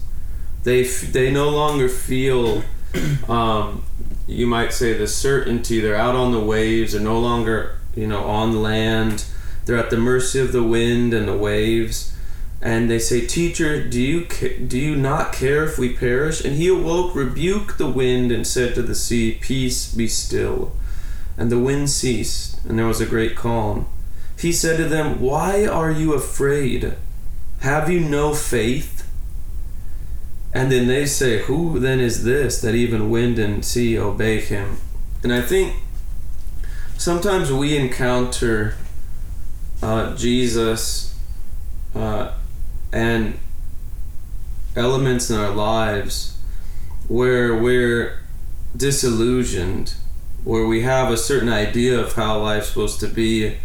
[0.65, 2.63] They, they no longer feel,
[3.27, 3.87] um,
[4.27, 5.81] you might say, the certainty.
[5.81, 6.93] They're out on the waves.
[6.93, 9.25] They're no longer, you know, on land.
[9.65, 12.15] They're at the mercy of the wind and the waves.
[12.61, 16.45] And they say, Teacher, do you, ca- do you not care if we perish?
[16.45, 20.73] And he awoke, rebuked the wind, and said to the sea, Peace, be still.
[21.39, 23.87] And the wind ceased, and there was a great calm.
[24.43, 26.97] He said to them, Why are you afraid?
[27.61, 29.09] Have you no faith?
[30.53, 34.79] And then they say, Who then is this that even wind and sea obey him?
[35.23, 35.77] And I think
[36.99, 38.75] sometimes we encounter
[39.81, 41.17] uh, Jesus
[41.95, 42.33] uh,
[42.93, 43.39] and
[44.75, 46.37] elements in our lives
[47.07, 48.19] where we're
[48.77, 49.95] disillusioned,
[50.43, 53.59] where we have a certain idea of how life's supposed to be,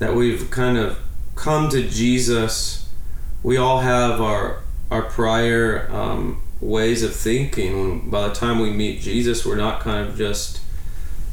[0.00, 0.98] that we've kind of
[1.36, 2.88] come to Jesus.
[3.42, 8.10] We all have our our prior um, ways of thinking.
[8.10, 10.60] By the time we meet Jesus, we're not kind of just,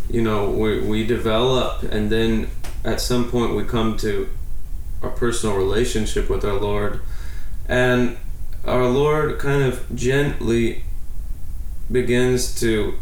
[0.09, 2.49] you know, we, we develop, and then
[2.83, 4.29] at some point we come to
[5.01, 7.01] our personal relationship with our Lord,
[7.67, 8.17] and
[8.63, 10.83] our Lord kind of gently
[11.91, 12.99] begins to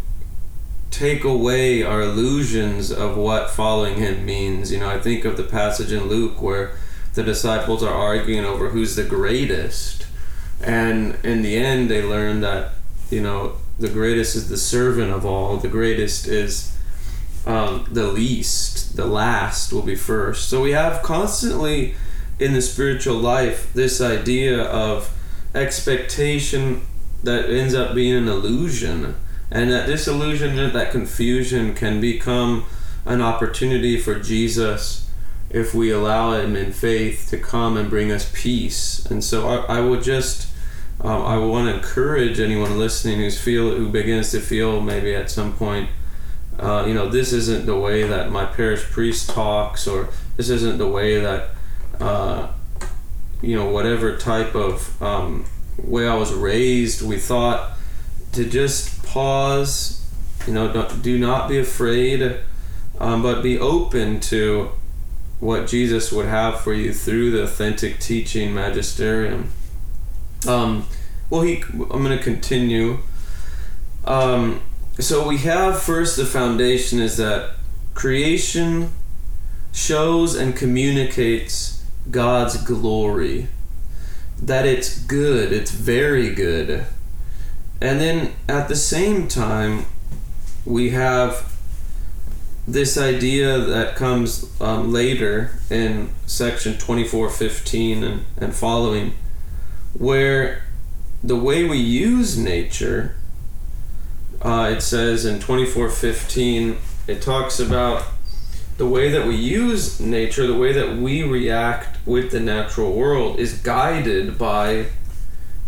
[0.96, 4.72] take away our illusions of what following him means.
[4.72, 6.78] You know, I think of the passage in Luke where
[7.16, 10.08] the disciples are arguing over who's the greatest.
[10.62, 12.72] And in the end, they learn that,
[13.10, 16.78] you know, the greatest is the servant of all, the greatest is
[17.46, 20.48] um, the least, the last will be first.
[20.50, 21.96] So we have constantly
[22.40, 25.12] in the spiritual life this idea of
[25.54, 26.86] expectation
[27.24, 29.16] that ends up being an illusion
[29.56, 32.66] and that disillusionment that confusion can become
[33.06, 35.10] an opportunity for jesus
[35.50, 39.06] if we allow him in faith to come and bring us peace.
[39.06, 40.50] And so i, I would just
[41.02, 45.32] um, i want to encourage anyone listening who's feel who begins to feel maybe at
[45.32, 45.90] some point
[46.60, 50.78] uh, you know this isn't the way that my parish priest talks or this isn't
[50.78, 51.50] the way that
[52.00, 52.48] uh,
[53.42, 55.46] you know whatever type of um,
[55.78, 57.75] way I was raised, we thought
[58.36, 60.06] to just pause,
[60.48, 62.38] you know, don't, do not be afraid,
[63.00, 64.72] um, but be open to
[65.40, 69.50] what Jesus would have for you through the authentic teaching magisterium.
[70.48, 70.88] Um,
[71.30, 73.00] well, he, I'm going to continue.
[74.06, 74.62] Um,
[75.00, 77.56] so we have first the foundation is that
[77.94, 78.92] creation
[79.74, 83.48] shows and communicates God's glory
[84.42, 86.86] that it's good, it's very good.
[87.82, 89.86] And then at the same time,
[90.66, 91.56] we have
[92.68, 99.14] this idea that comes um, later in section 2415 and, and following,
[99.94, 100.64] where
[101.24, 103.16] the way we use nature,
[104.42, 108.04] uh, it says in 2415, it talks about
[108.78, 113.40] the way that we use nature, the way that we react with the natural world,
[113.40, 114.88] is guided by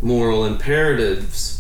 [0.02, 1.57] moral imperatives.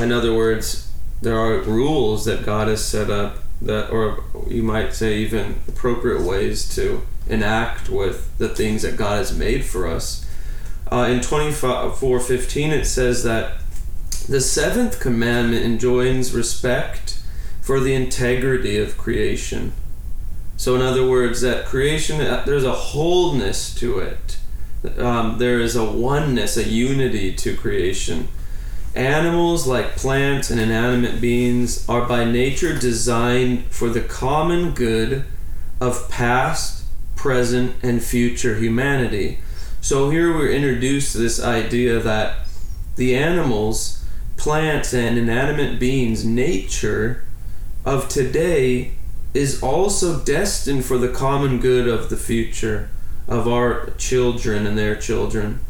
[0.00, 0.90] In other words,
[1.22, 6.22] there are rules that God has set up that, or you might say, even appropriate
[6.22, 10.26] ways to enact with the things that God has made for us.
[10.90, 13.58] Uh, in 24:15, it says that
[14.28, 17.18] the seventh commandment enjoins respect
[17.60, 19.72] for the integrity of creation.
[20.56, 24.36] So, in other words, that creation, there's a wholeness to it.
[24.98, 28.28] Um, there is a oneness, a unity to creation.
[28.94, 35.24] Animals, like plants and inanimate beings, are by nature designed for the common good
[35.80, 36.84] of past,
[37.14, 39.38] present, and future humanity.
[39.80, 42.46] So, here we're introduced to this idea that
[42.96, 44.04] the animals,
[44.36, 47.24] plants, and inanimate beings, nature
[47.84, 48.92] of today
[49.34, 52.90] is also destined for the common good of the future
[53.28, 55.60] of our children and their children.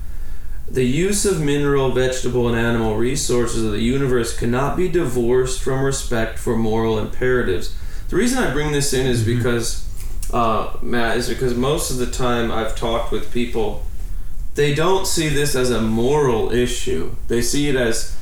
[0.70, 5.82] The use of mineral, vegetable, and animal resources of the universe cannot be divorced from
[5.82, 7.76] respect for moral imperatives.
[8.08, 9.84] The reason I bring this in is because,
[10.32, 13.84] uh, Matt, is because most of the time I've talked with people,
[14.54, 17.16] they don't see this as a moral issue.
[17.26, 18.16] They see it as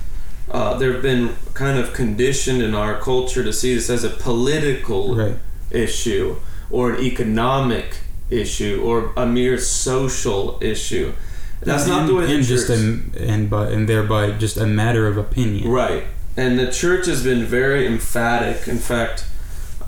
[0.50, 5.14] uh, they've been kind of conditioned in our culture to see this as a political
[5.14, 5.36] Right.
[5.70, 6.36] issue
[6.70, 7.98] or an economic
[8.30, 11.12] issue or a mere social issue.
[11.60, 12.66] That's and, not the way the and church.
[12.66, 15.70] just a, and by and thereby just a matter of opinion.
[15.70, 16.04] Right.
[16.36, 18.68] And the church has been very emphatic.
[18.68, 19.26] In fact,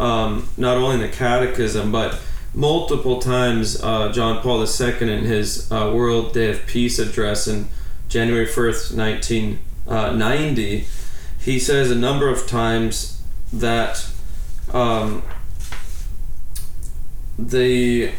[0.00, 2.18] um, not only in the catechism, but
[2.54, 7.68] multiple times, uh, John Paul II, in his uh, World Day of Peace address in
[8.08, 10.86] January 1st, 1990,
[11.38, 14.10] he says a number of times that
[14.72, 15.22] um,
[17.38, 18.10] the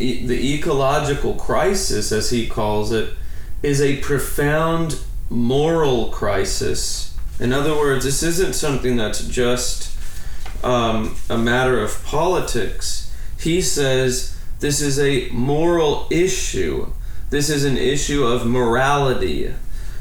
[0.00, 3.14] the ecological crisis, as he calls it,
[3.62, 4.98] is a profound
[5.28, 7.16] moral crisis.
[7.38, 9.96] In other words, this isn't something that's just
[10.64, 13.14] um, a matter of politics.
[13.38, 16.92] He says this is a moral issue.
[17.30, 19.54] This is an issue of morality.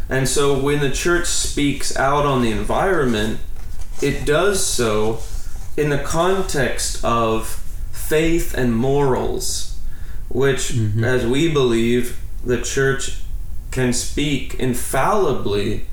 [0.09, 3.39] And so when the church speaks out on the environment,
[4.01, 5.19] it does so
[5.77, 7.47] in the context of
[7.91, 9.78] faith and morals,
[10.29, 11.03] which, Mhm.
[11.03, 13.17] as we believe, the church
[13.71, 15.85] can speak infallibly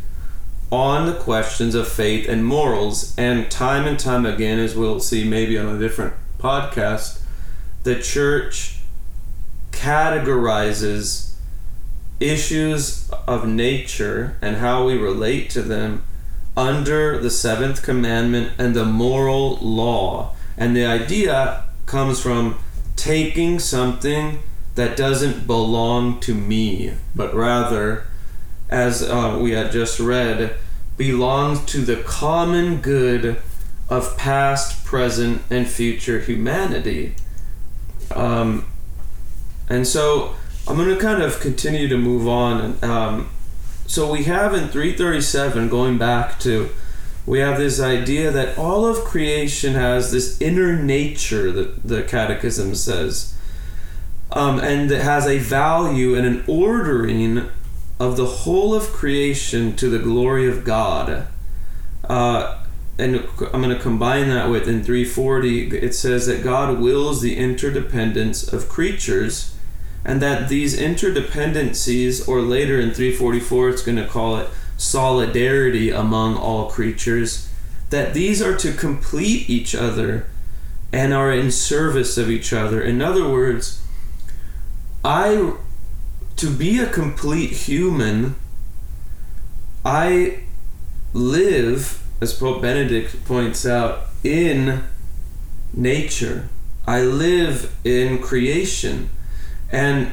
[0.70, 3.12] on the questions of faith and morals.
[3.16, 7.18] And time and time again, as we'll see maybe on a different podcast,
[7.82, 8.76] the church
[9.72, 11.30] categorizes
[12.18, 16.02] issues of nature and how we relate to them
[16.56, 20.34] under the seventh commandment and the moral law.
[20.56, 22.56] And the idea comes from
[23.06, 24.40] taking something
[24.74, 28.04] that doesn't belong to me, but rather,
[28.68, 30.56] as uh, we had just read,
[30.96, 33.40] belongs to the common good
[33.88, 37.14] of past, present, and future humanity.
[38.10, 38.66] Um,
[39.68, 40.34] and so
[40.66, 42.82] I'm going to kind of continue to move on.
[42.82, 43.30] Um,
[43.86, 46.70] so we have in 337, going back to,
[47.26, 52.74] we have this idea that all of creation has this inner nature that the Catechism
[52.76, 53.34] says,
[54.30, 57.48] um, and it has a value and an ordering
[57.98, 61.26] of the whole of creation to the glory of God.
[62.04, 62.62] Uh,
[62.98, 63.16] and
[63.52, 68.50] I'm going to combine that with in 340, it says that God wills the interdependence
[68.52, 69.54] of creatures
[70.04, 76.36] and that these interdependencies, or later in 344, it's going to call it solidarity among
[76.36, 77.50] all creatures,
[77.90, 80.26] that these are to complete each other
[80.92, 82.80] and are in service of each other.
[82.80, 83.82] In other words,
[85.04, 85.54] I,
[86.36, 88.34] to be a complete human,
[89.84, 90.40] I
[91.12, 94.82] live, as Pope Benedict points out, in
[95.72, 96.48] nature.
[96.86, 99.10] I live in creation.
[99.70, 100.12] And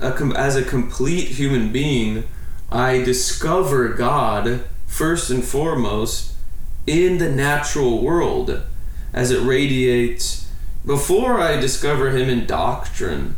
[0.00, 2.24] a as a complete human being,
[2.70, 6.34] I discover God first and foremost
[6.86, 8.62] in the natural world
[9.12, 10.50] as it radiates.
[10.84, 13.36] Before I discover Him in doctrine,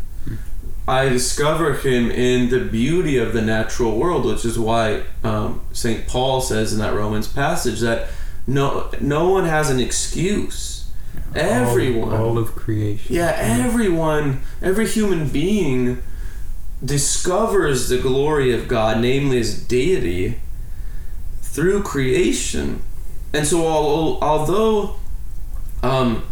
[0.87, 6.07] I discover Him in the beauty of the natural world, which is why um, St.
[6.07, 8.09] Paul says in that Romans passage that
[8.47, 10.91] no, no one has an excuse.
[11.35, 12.15] Everyone.
[12.15, 13.15] all, all of creation.
[13.15, 16.03] Yeah, everyone, every human being
[16.85, 20.41] discovers the glory of God, namely His deity,
[21.43, 22.83] through creation.
[23.33, 24.97] And so, although
[25.83, 26.25] um,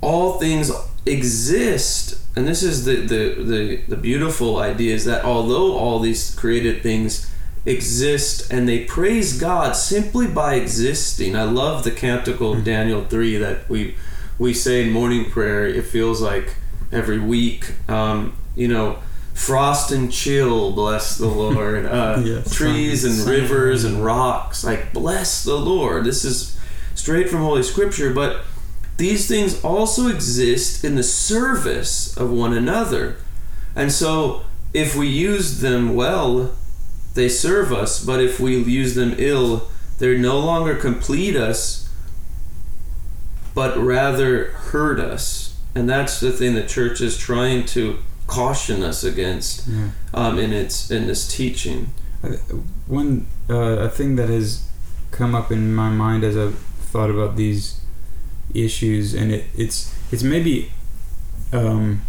[0.00, 0.70] all things
[1.06, 6.34] exist, and this is the, the, the, the beautiful idea is that although all these
[6.34, 7.30] created things
[7.66, 11.34] exist and they praise God simply by existing.
[11.34, 13.96] I love the canticle of Daniel 3 that we
[14.38, 15.66] we say in morning prayer.
[15.66, 16.56] It feels like
[16.92, 17.72] every week.
[17.88, 18.98] Um, you know,
[19.34, 21.84] frost and chill, bless the Lord.
[21.86, 22.54] Uh, Yes.
[22.54, 26.04] trees and rivers and rocks, like bless the Lord.
[26.04, 26.58] This is
[26.94, 28.44] straight from Holy Scripture, but
[28.96, 33.16] these things also exist in the service of one another.
[33.74, 36.52] And so, if we use them well,
[37.14, 39.68] they serve us, but if we use them ill,
[39.98, 41.88] they no longer complete us,
[43.54, 45.56] but rather hurt us.
[45.74, 49.90] And that's the thing the church is trying to caution us against Yeah.
[50.14, 51.92] um, in its in this teaching.
[52.86, 53.54] One uh,
[53.86, 54.66] a thing that has
[55.10, 56.58] come up in my mind as I've
[56.90, 57.80] thought about these
[58.54, 60.70] issues, and it, it's it's maybe,
[61.52, 62.02] um,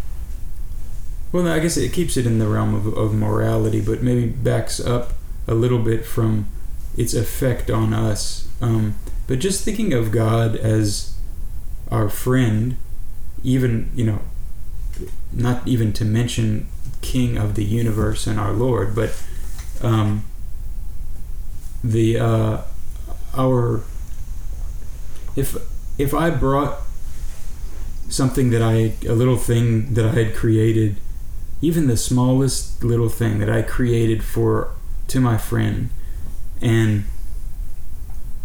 [1.32, 4.80] well, I guess it keeps it in the realm of, of morality, but maybe backs
[4.80, 5.12] up
[5.46, 6.46] a little bit from
[6.96, 8.48] its effect on us.
[8.60, 8.94] Um,
[9.26, 11.14] but just thinking of God as
[11.90, 12.76] our friend,
[13.44, 14.20] even you know,
[15.32, 16.68] not even to mention
[17.00, 19.22] King of the universe and our Lord, but
[19.82, 20.24] um,
[21.84, 22.62] the uh,
[23.34, 23.82] our
[25.36, 25.56] if
[25.98, 26.78] if I brought
[28.08, 30.96] something that I a little thing that I had created,
[31.60, 34.70] even the smallest little thing that I created for
[35.08, 35.90] to my friend,
[36.60, 37.04] and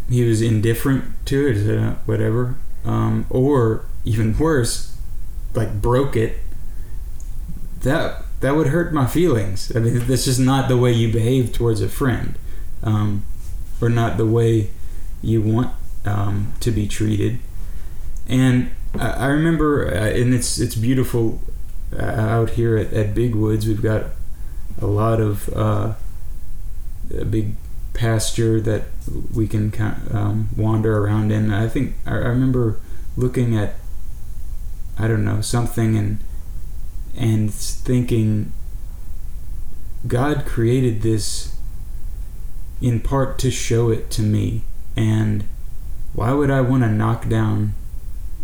[0.09, 4.90] he was indifferent to it, uh, whatever, um, or even worse,
[5.53, 6.39] like broke it.
[7.81, 9.71] That that would hurt my feelings.
[9.75, 12.35] I mean, that's just not the way you behave towards a friend,
[12.83, 13.25] um,
[13.81, 14.69] or not the way
[15.21, 15.73] you want
[16.05, 17.39] um, to be treated.
[18.27, 21.41] And I, I remember, uh, and it's it's beautiful
[21.97, 23.67] uh, out here at, at Big Woods.
[23.67, 24.05] We've got
[24.81, 25.93] a lot of uh,
[27.15, 27.55] a big
[27.93, 28.83] pasture that
[29.33, 31.51] we can kind of, um, wander around in.
[31.51, 32.79] I think I, I remember
[33.17, 33.75] looking at
[35.01, 36.19] I don't know something and
[37.17, 38.53] and thinking
[40.07, 41.55] God created this
[42.81, 44.63] in part to show it to me.
[44.95, 45.43] And
[46.13, 47.73] why would I want to knock down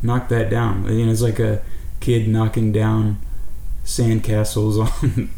[0.01, 0.85] knock that down?
[0.91, 1.61] You know it's like a
[1.99, 3.19] kid knocking down
[3.85, 5.29] sandcastles on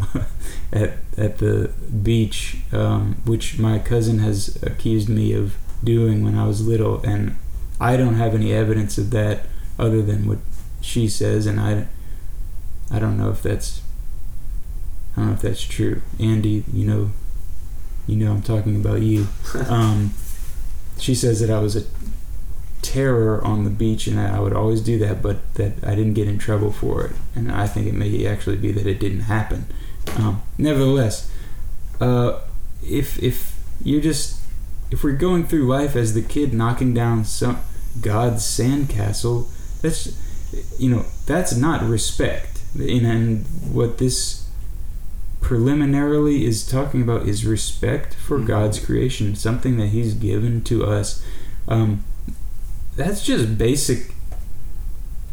[0.71, 1.71] at at the
[2.03, 7.01] beach um, which my cousin has accused me of doing when I was little.
[7.01, 7.35] And
[7.79, 9.41] I don't have any evidence of that
[9.77, 10.39] other than what
[10.81, 11.87] she says and I
[12.91, 13.81] I don't know if that's
[15.15, 16.01] I don't know if that's true.
[16.19, 17.11] Andy, you know,
[18.07, 19.27] you know I'm talking about you.
[19.67, 20.13] Um,
[20.97, 21.83] she says that I was a
[22.81, 26.13] terror on the beach and that I would always do that, but that I didn't
[26.13, 27.11] get in trouble for it.
[27.35, 29.65] And I think it may actually be that it didn't happen.
[30.17, 31.31] Um, nevertheless,
[32.01, 32.39] uh,
[32.83, 34.41] if if you're just
[34.91, 37.59] if we're going through life as the kid knocking down some
[38.01, 39.47] God's sandcastle,
[39.81, 40.17] that's
[40.77, 44.45] you know that's not respect and, and what this
[45.41, 48.45] preliminarily is talking about is respect for Mhm.
[48.45, 51.23] God's creation, something that He's given to us.
[51.67, 52.03] Um,
[52.95, 54.13] that's just basic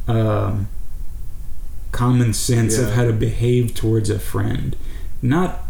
[0.09, 0.69] um,
[1.91, 4.77] common sense of how to behave towards a friend.
[5.21, 5.65] Not,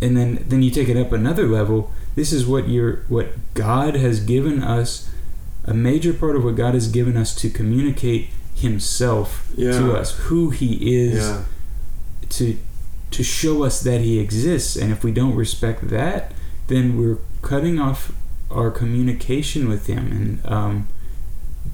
[0.00, 1.90] and then then you take it up another level.
[2.14, 5.10] This is what you're what God has given us.
[5.64, 9.72] A major part of what God has given us to communicate Himself Yeah.
[9.72, 11.42] to us, who He is Yeah.
[12.30, 12.56] to
[13.10, 16.30] to show us that he exists and if we don't respect that
[16.66, 18.12] then we're cutting off
[18.50, 20.86] our communication with him and um,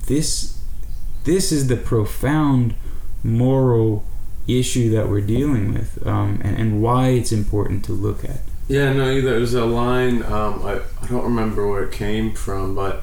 [0.06, 0.58] this
[1.24, 2.74] this is the profound
[3.24, 4.04] moral
[4.46, 8.92] issue that we're dealing with um, and, and why it's important to look at Yeah,
[8.92, 13.02] no, there's a line, um, I, I don't remember where it came from, but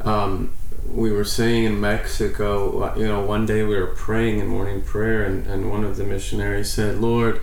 [0.00, 0.50] um,
[0.88, 5.24] we were saying in Mexico, you know, one day we were praying in morning prayer,
[5.24, 7.40] and, and one of the missionaries said, Lord,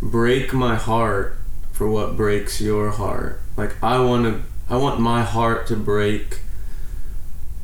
[0.00, 1.36] break my heart
[1.72, 3.40] for what breaks your heart.
[3.56, 6.40] Like, I want to, I want my heart to break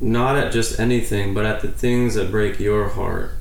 [0.00, 3.32] not at just anything, but at the things that break your heart.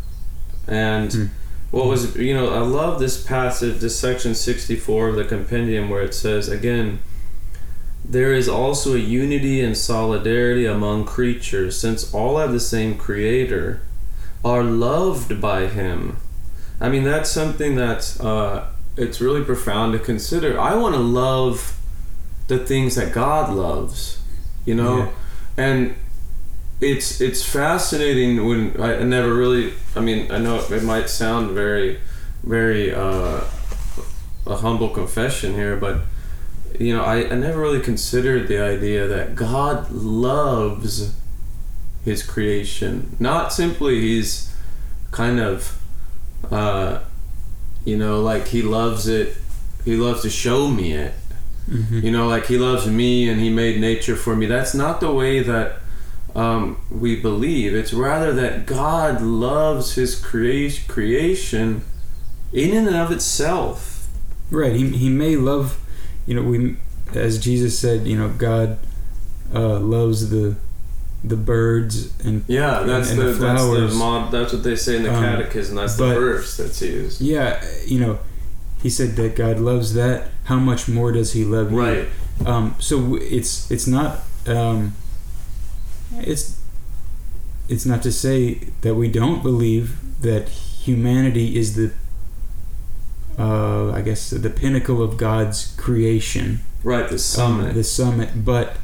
[0.68, 1.26] And Hmm.
[1.72, 6.02] what was, you know, I love this passage, this section 64 of the compendium where
[6.04, 7.00] it says, again,
[8.06, 13.82] there is also a unity and solidarity among creatures, since all have the same creator,
[14.44, 16.18] are loved by him.
[16.82, 20.60] I mean, that's something that's, uh, it's really profound to consider.
[20.60, 21.80] I want to love
[22.48, 24.22] the things that God loves,
[24.66, 24.98] you know?
[24.98, 25.10] Yeah.
[25.56, 25.96] And
[26.84, 31.52] it's it's fascinating when I, never really I mean I know it, it might sound
[31.52, 32.00] very
[32.44, 33.42] very uh,
[34.46, 36.02] a humble confession here but
[36.80, 41.16] you know I, I never really considered the idea that God loves
[42.04, 43.16] his creation.
[43.20, 44.54] Not simply he's
[45.12, 45.82] kind of
[46.52, 47.00] uh,
[47.86, 49.38] you know like he loves it
[49.86, 51.14] he loves to show me it.
[51.70, 52.00] Mm-hmm.
[52.00, 54.46] you know like he loves me and he made nature for me.
[54.46, 55.80] That's not the way that
[56.36, 57.74] um, we believe.
[57.74, 61.84] It's rather that god loves his crea- creation
[62.52, 64.08] in and of itself.
[64.52, 64.76] Right.
[64.76, 65.80] He, he may love
[66.26, 66.76] you know we
[67.16, 68.78] as jesus said you know god
[69.54, 70.56] uh, loves the
[71.24, 73.96] the birds and yeah that's And the, the that's the flowers.
[73.96, 77.22] mod that's what they say in the Um, catechism that's the verse that's used.
[77.22, 78.20] Yeah you know
[78.82, 81.80] he said that god loves that how much more does he love you?
[81.80, 82.08] Right.
[82.46, 84.94] Um, so it's it's not um,
[86.18, 86.60] it's
[87.70, 91.94] it's not to say that we don't believe that humanity is the
[93.38, 98.46] uh, I guess the pinnacle of God's creation, right the um, summit the summit.
[98.46, 98.78] But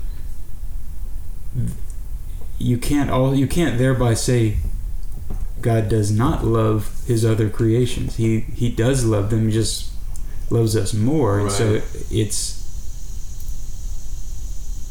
[2.58, 4.58] you can't all you can't thereby say
[5.62, 8.16] God does not love His other creations.
[8.18, 9.48] He He does love them.
[9.48, 9.92] He just
[10.50, 12.60] loves us more, and so it's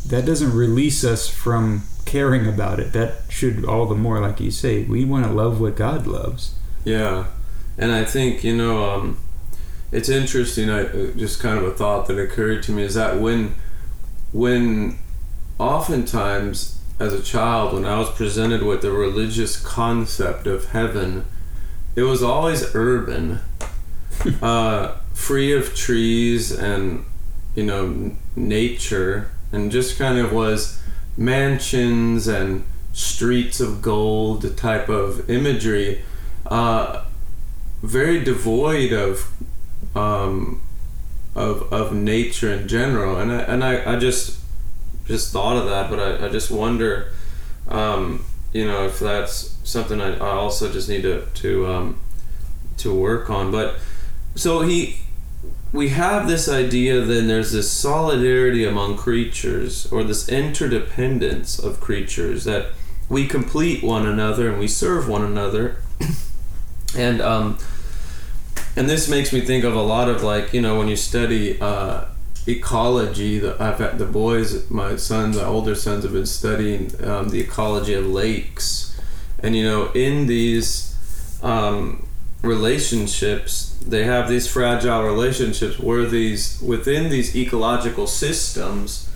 [0.07, 2.93] that doesn't release us from caring about it.
[2.93, 6.55] That should all the more, like you say, we want to love what God loves.
[6.85, 7.27] Yeah,
[7.77, 9.19] and I think you know, um,
[9.91, 10.71] it's interesting.
[10.71, 13.55] I uh, just kind of a thought that occurred to me is that when,
[14.33, 14.99] when,
[15.59, 21.25] oftentimes as a child, when I was presented with the religious concept of heaven,
[21.97, 23.41] it was always urban,
[24.43, 27.05] uh, free of trees and
[27.55, 30.81] you know nature, and just kind of was
[31.17, 36.03] mansions and streets of gold type of imagery.
[36.47, 37.05] Uh,
[37.83, 39.31] very devoid of
[39.95, 40.61] um,
[41.35, 44.41] of of nature in general, and I, and I, I just
[45.07, 47.13] just thought of that, but I, I just wonder,
[47.69, 52.01] um, you know, if that's something I, I also just need to to um,
[52.79, 53.51] to work on.
[53.51, 53.77] But
[54.35, 55.01] so he,
[55.73, 57.01] we have this idea.
[57.01, 62.73] Then there's this solidarity among creatures, or this interdependence of creatures that
[63.09, 65.77] we complete one another and we serve one another
[66.97, 67.59] and um,
[68.79, 71.61] and this makes me think of a lot of like you know when you study
[71.61, 72.05] uh,
[72.47, 73.41] ecology.
[73.41, 77.41] The I've had the boys, my sons, my older sons have been studying um, the
[77.41, 78.97] ecology of lakes,
[79.43, 80.97] and you know in these
[81.43, 82.07] um,
[82.43, 89.11] relationships they have these fragile relationships where these within these ecological systems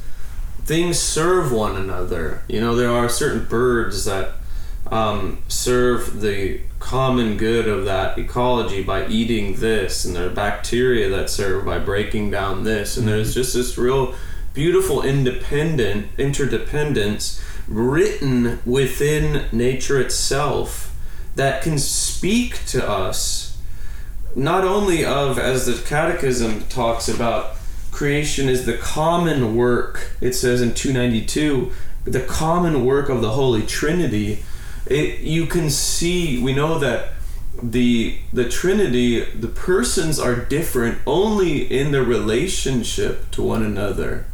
[0.65, 4.33] things serve one another you know there are certain birds that
[4.93, 11.09] um, serve the common good of that ecology by eating this, and there are bacteria
[11.09, 14.15] that serve by breaking down this, and there's just this real
[14.53, 20.95] beautiful independent interdependence written within nature itself
[21.37, 23.57] that can speak to us
[24.37, 27.57] not only of as the catechism talks about
[27.91, 31.73] creation is the common work it says in 292
[32.05, 34.43] the common work of the holy trinity
[34.87, 37.13] it you can see we know that
[37.63, 44.27] the the trinity the persons are different only in their relationship to one another.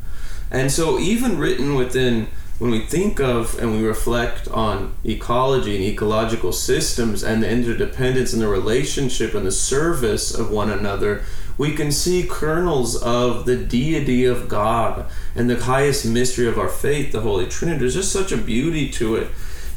[0.50, 2.28] And so even written within
[2.58, 8.32] when we think of and we reflect on ecology and ecological systems and the interdependence
[8.32, 11.22] and the relationship and the service of one another
[11.56, 16.68] we can see kernels of the deity of god and the highest mystery of our
[16.68, 17.80] faith the holy trinity.
[17.80, 19.28] There's just such a beauty to it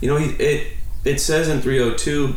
[0.02, 0.68] you know, it
[1.04, 2.36] it says in 302,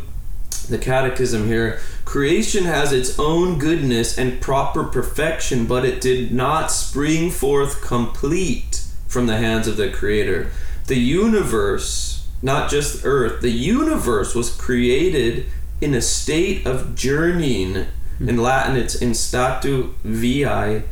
[0.69, 6.71] the catechism here, creation has its own goodness and proper perfection, but it did not
[6.71, 10.51] spring forth complete from the hands of the creator.
[10.87, 15.47] The universe, not just earth, the universe was created
[15.81, 17.87] in a state of journeying.
[18.19, 18.29] Hmm.
[18.29, 20.83] In Latin, it's in statu vi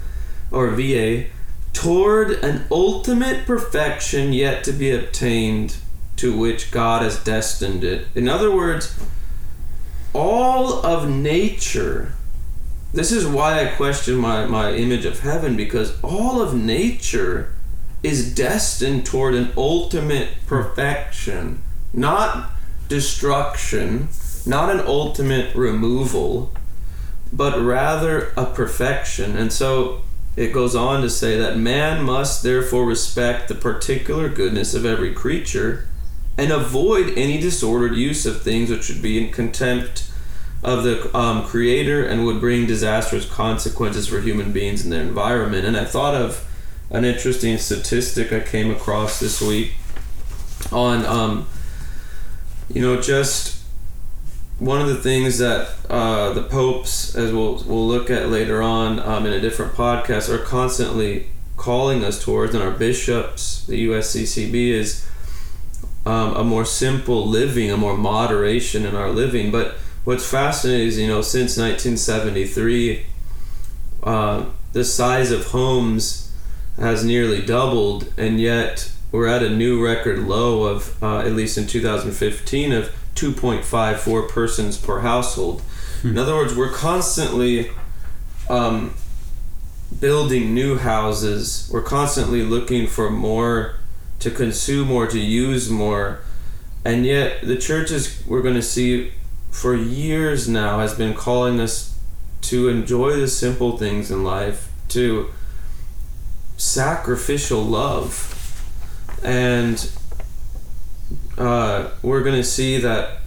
[0.50, 1.28] or viae
[1.72, 5.76] toward an ultimate perfection yet to be obtained
[6.22, 8.06] to which God has destined it.
[8.14, 8.96] In other words,
[10.14, 12.14] all of nature,
[12.94, 17.52] this is why I question my, my image of heaven, because all of nature
[18.04, 21.60] is destined toward an ultimate perfection,
[21.92, 22.52] not
[22.86, 24.08] destruction,
[24.46, 26.54] not an ultimate removal,
[27.32, 29.36] but rather a perfection.
[29.36, 30.02] And so
[30.36, 35.12] it goes on to say that man must therefore respect the particular goodness of every
[35.12, 35.88] creature
[36.38, 40.10] and avoid any disordered use of things which would be in contempt
[40.62, 45.66] of the um, creator and would bring disastrous consequences for human beings and their environment.
[45.66, 46.48] And I thought of
[46.90, 49.72] an interesting statistic I came across this week
[50.70, 51.48] on, um,
[52.72, 53.62] you know, just
[54.58, 59.00] one of the things that uh, the popes, as we'll, we'll look at later on
[59.00, 61.26] um, in a different podcast, are constantly
[61.56, 65.08] calling us towards, and our bishops, the USCCB, is
[66.04, 69.50] um, a more simple living, a more moderation in our living.
[69.50, 73.06] But what's fascinating is, you know, since 1973,
[74.02, 76.32] uh, the size of homes
[76.76, 81.58] has nearly doubled, and yet we're at a new record low of, uh, at least
[81.58, 85.60] in 2015, of 2.54 persons per household.
[86.00, 86.08] Hmm.
[86.08, 87.70] In other words, we're constantly
[88.48, 88.94] um,
[90.00, 91.68] building new houses.
[91.72, 93.76] We're constantly looking for more
[94.22, 96.20] to consume more, to use more.
[96.84, 99.12] And yet, the churches we're going to see
[99.50, 101.98] for years now has been calling us
[102.42, 105.30] to enjoy the simple things in life, to
[106.56, 108.28] sacrificial love.
[109.24, 109.90] And
[111.36, 113.18] uh, we're going to see that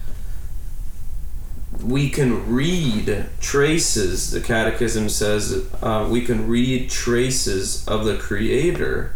[1.82, 9.15] we can read traces, the Catechism says, uh, we can read traces of the Creator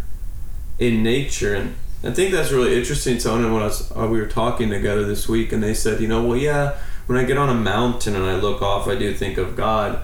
[0.81, 3.45] in nature and I think that's really interesting, Tony.
[3.45, 6.25] When I was, uh, we were talking together this week, and they said, you know,
[6.25, 9.37] well, yeah, when I get on a mountain and I look off, I do think
[9.37, 10.01] of God,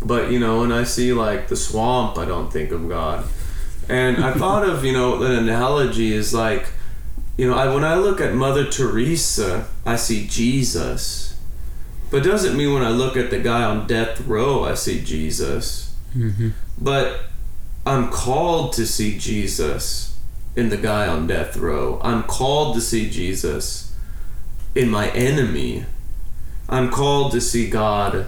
[0.00, 3.26] but you know, when I see like the swamp, I don't think of God.
[3.90, 6.68] And I thought of, you know, an analogy is like,
[7.36, 11.38] you know, I, when I look at Mother Teresa, I see Jesus,
[12.10, 15.02] but it doesn't mean when I look at the guy on death row, I see
[15.02, 15.94] Jesus.
[16.16, 16.50] Mm-hmm.
[16.80, 17.20] But
[17.84, 20.13] I'm called to see Jesus
[20.56, 22.00] in the guy on death row.
[22.02, 23.94] I'm called to see Jesus
[24.74, 25.86] in my enemy.
[26.68, 28.26] I'm called to see God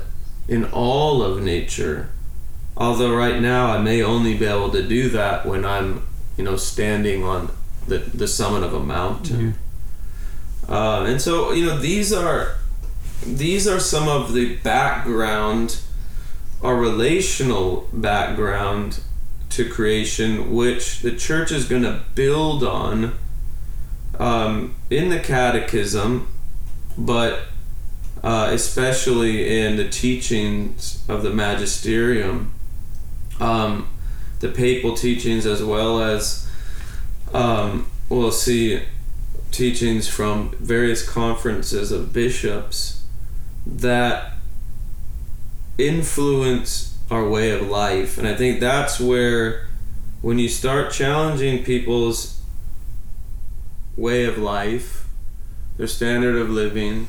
[0.48, 2.10] in all of nature.
[2.76, 6.06] Although right now I may only be able to do that when I'm,
[6.36, 7.50] you know, standing on
[7.88, 9.54] the, the summit of a mountain.
[10.68, 12.56] Uh, and so, you know, these are
[13.24, 15.80] these are some of the background
[16.62, 19.00] our relational background
[19.56, 23.14] to creation, which the church is going to build on
[24.18, 26.28] um, in the catechism,
[26.96, 27.44] but
[28.22, 32.52] uh, especially in the teachings of the magisterium,
[33.40, 33.88] um,
[34.40, 36.48] the papal teachings, as well as
[37.32, 38.82] um, we'll see
[39.50, 43.04] teachings from various conferences of bishops
[43.66, 44.32] that
[45.78, 48.18] influence our way of life.
[48.18, 49.68] And I think that's where,
[50.22, 52.40] when you start challenging people's
[53.96, 55.06] way of life,
[55.76, 57.08] their standard of living,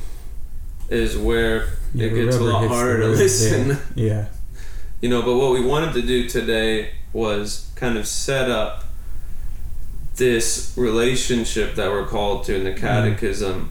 [0.88, 3.78] is where Yeah, it gets a lot harder to listen.
[3.94, 4.04] Yeah.
[4.06, 4.28] yeah.
[5.00, 8.84] You know, but what we wanted to do today was kind of set up
[10.16, 13.70] this relationship that we're called to in the catechism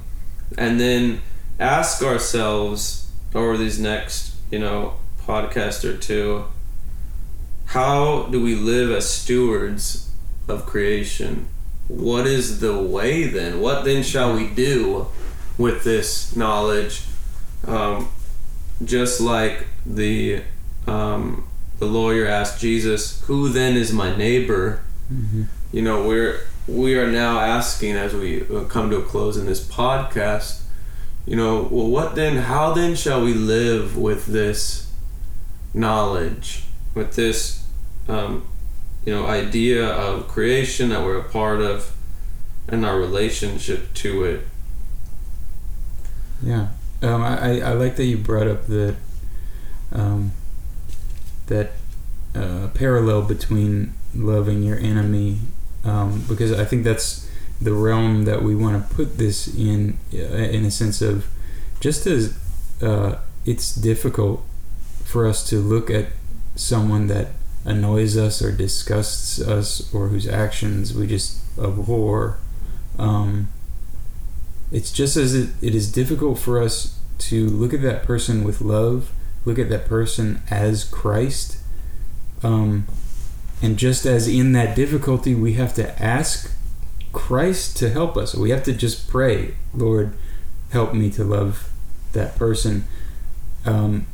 [0.57, 1.21] and then
[1.59, 4.93] ask ourselves over these next, you know,
[5.27, 6.45] podcast or two,
[7.67, 10.09] how do we live as stewards
[10.47, 11.47] of creation?
[11.89, 13.59] What is the way then?
[13.59, 15.07] What then shall we do
[15.57, 17.03] with this knowledge?
[17.65, 18.09] Um,
[18.83, 20.43] just like the
[20.85, 21.47] um,
[21.79, 25.43] the lawyer asked Jesus, "Who then is my neighbor?" Mm-hmm.
[25.71, 29.45] You know, we're we are now asking as we uh, come to a close in
[29.45, 30.61] this podcast.
[31.25, 32.37] You know, well, what then?
[32.37, 34.86] How then shall we live with this
[35.77, 36.63] knowledge,
[36.93, 37.65] with this,
[38.07, 38.47] um,
[39.05, 41.95] you know, idea of creation that we're a part of,
[42.67, 44.47] and our relationship to it?
[46.41, 46.67] Yeah,
[47.01, 48.95] um, I, I like that you brought up the
[49.91, 50.31] um,
[51.47, 51.71] that
[52.35, 55.39] uh, parallel between loving your enemy,
[55.83, 60.17] um, because I think that's the realm that we want to put this in, uh,
[60.17, 61.27] in a sense of
[61.79, 62.37] just as
[62.81, 63.15] uh,
[63.45, 64.43] it's difficult
[65.07, 66.07] for us to look at
[66.55, 67.27] someone that
[67.63, 72.39] annoys us or disgusts us or whose actions we just abhor.
[72.99, 73.47] Um,
[74.69, 78.59] it's just as it, it is difficult for us to look at that person with
[78.59, 79.11] love,
[79.45, 81.59] look at that person as Christ.
[82.43, 82.85] Um,
[83.61, 86.51] and just as in that difficulty, we have to ask
[87.13, 88.35] Christ to help us.
[88.35, 90.17] We have to just pray, Lord,
[90.71, 91.69] help me to love
[92.11, 92.85] that person.
[93.65, 94.05] Um,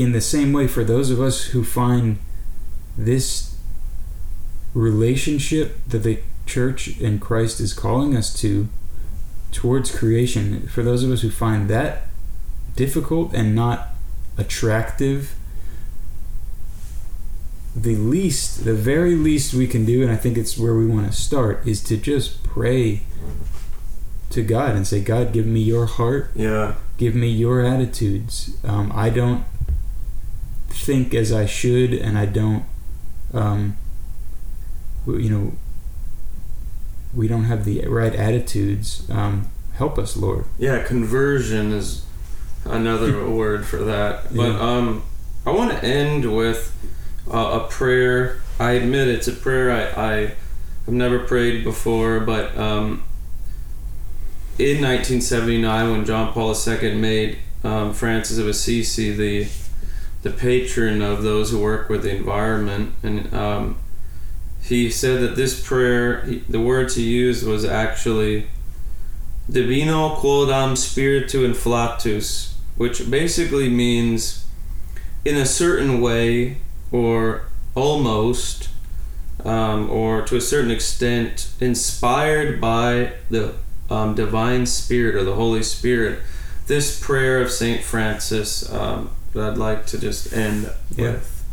[0.00, 2.18] in the same way, for those of us who find
[2.96, 3.56] this
[4.74, 8.68] relationship that the church and Christ is calling us to
[9.52, 12.02] towards creation, for those of us who find that
[12.76, 13.88] difficult and not
[14.38, 15.34] attractive,
[17.76, 21.06] the least, the very least we can do, and I think it's where we want
[21.06, 23.02] to start, is to just pray
[24.30, 26.74] to God and say, God, give me your heart, Yeah.
[26.96, 28.56] give me your attitudes.
[28.64, 29.44] Um, I don't
[30.70, 32.64] think as I should, and I don't,
[33.34, 33.76] um,
[35.06, 35.52] you know,
[37.14, 39.08] we don't have the right attitudes.
[39.10, 40.44] Um, help us, Lord.
[40.58, 42.04] Yeah, conversion is
[42.64, 44.34] another word for that.
[44.34, 44.60] But Yeah.
[44.60, 45.02] um,
[45.44, 46.72] I want to end with
[47.32, 48.40] uh, a prayer.
[48.58, 50.16] I admit it's a prayer I, I
[50.86, 53.02] have never prayed before, but um,
[54.58, 59.48] in 1979, when John Paul II made um, Francis of Assisi the
[60.22, 63.78] the patron of those who work with the environment, and um,
[64.62, 68.46] he said that this prayer, the words he used was actually
[69.50, 74.46] Divino quodam spiritu inflatus, which basically means
[75.24, 76.58] in a certain way
[76.92, 77.42] or
[77.74, 78.68] almost
[79.44, 83.54] um, or to a certain extent inspired by the
[83.88, 86.20] um, divine spirit or the Holy Spirit.
[86.66, 91.12] This prayer of Saint Francis um, that I'd like to just end Yeah.
[91.12, 91.44] with.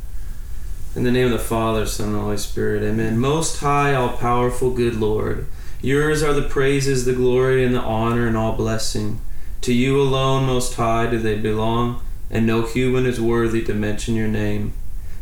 [0.96, 3.20] In the name of the Father, Son, and Holy Spirit, Amen.
[3.20, 5.46] Most High, all powerful, good Lord,
[5.80, 9.22] Yours are the praises, the glory, and the honor, and all blessing.
[9.62, 12.02] To you alone, Most High, do they belong,
[12.32, 14.74] and no human is worthy to mention your name.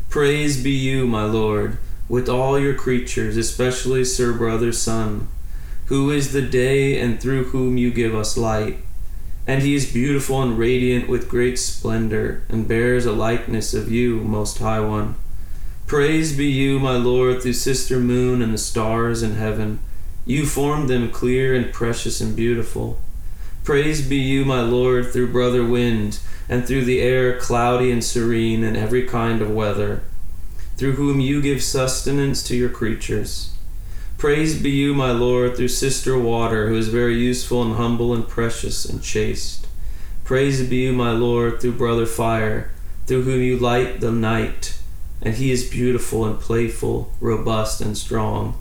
[0.09, 1.77] Praise be you, my Lord,
[2.07, 5.27] with all your creatures, especially Sir Brother Sun,
[5.87, 8.79] who is the day and through whom you give us light.
[9.47, 14.19] And he is beautiful and radiant with great splendor, and bears a likeness of you,
[14.21, 15.15] Most High One.
[15.85, 19.79] Praise be you, my Lord, through Sister Moon and the stars in heaven.
[20.25, 22.99] You formed them clear and precious and beautiful.
[23.63, 26.19] Praise be you, my Lord, through Brother Wind,
[26.49, 30.01] and through the air cloudy and serene in every kind of weather,
[30.75, 33.54] through whom you give sustenance to your creatures.
[34.17, 38.27] Praise be you, my Lord, through Sister Water, who is very useful and humble and
[38.27, 39.67] precious and chaste.
[40.23, 42.71] Praise be you, my Lord, through Brother Fire,
[43.05, 44.79] through whom you light the night,
[45.21, 48.57] and he is beautiful and playful, robust and strong.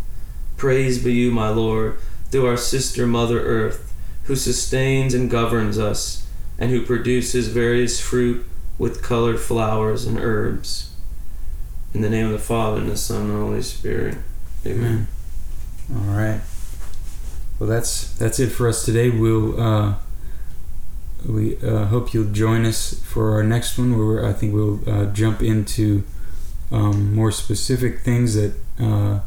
[0.56, 1.98] Praise be you, my Lord,
[2.30, 3.94] through our sister Mother Earth,
[4.24, 6.26] who sustains and governs us,
[6.58, 8.44] and who produces various fruit
[8.76, 10.94] with colored flowers and herbs.
[11.94, 14.18] In the name of the Father, and the Son, and the Holy Spirit.
[14.66, 15.06] Amen.
[15.92, 16.40] All right.
[17.58, 19.10] Well, that's that's it for us today.
[19.10, 19.94] We'll uh,
[21.26, 25.06] we uh, hope you'll join us for our next one, where I think we'll uh,
[25.06, 26.04] jump into
[26.72, 29.20] um, more specific things that uh,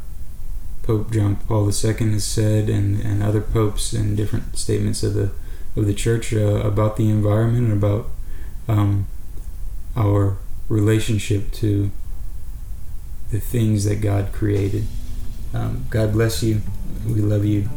[0.82, 5.30] Pope John Paul II has said, and, and other popes and different statements of the
[5.76, 8.06] of the Church uh, about the environment and about
[8.66, 9.06] um,
[9.96, 10.38] our
[10.68, 11.90] relationship to
[13.30, 14.86] the things that God created.
[15.54, 16.60] Um, God bless you.
[17.06, 17.68] We love you.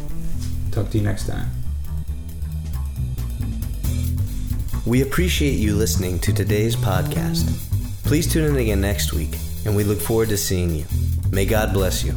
[0.72, 1.50] Talk to you next time.
[4.86, 7.48] We appreciate you listening to today's podcast.
[8.04, 10.86] Please tune in again next week, and we look forward to seeing you.
[11.32, 12.14] May God bless you.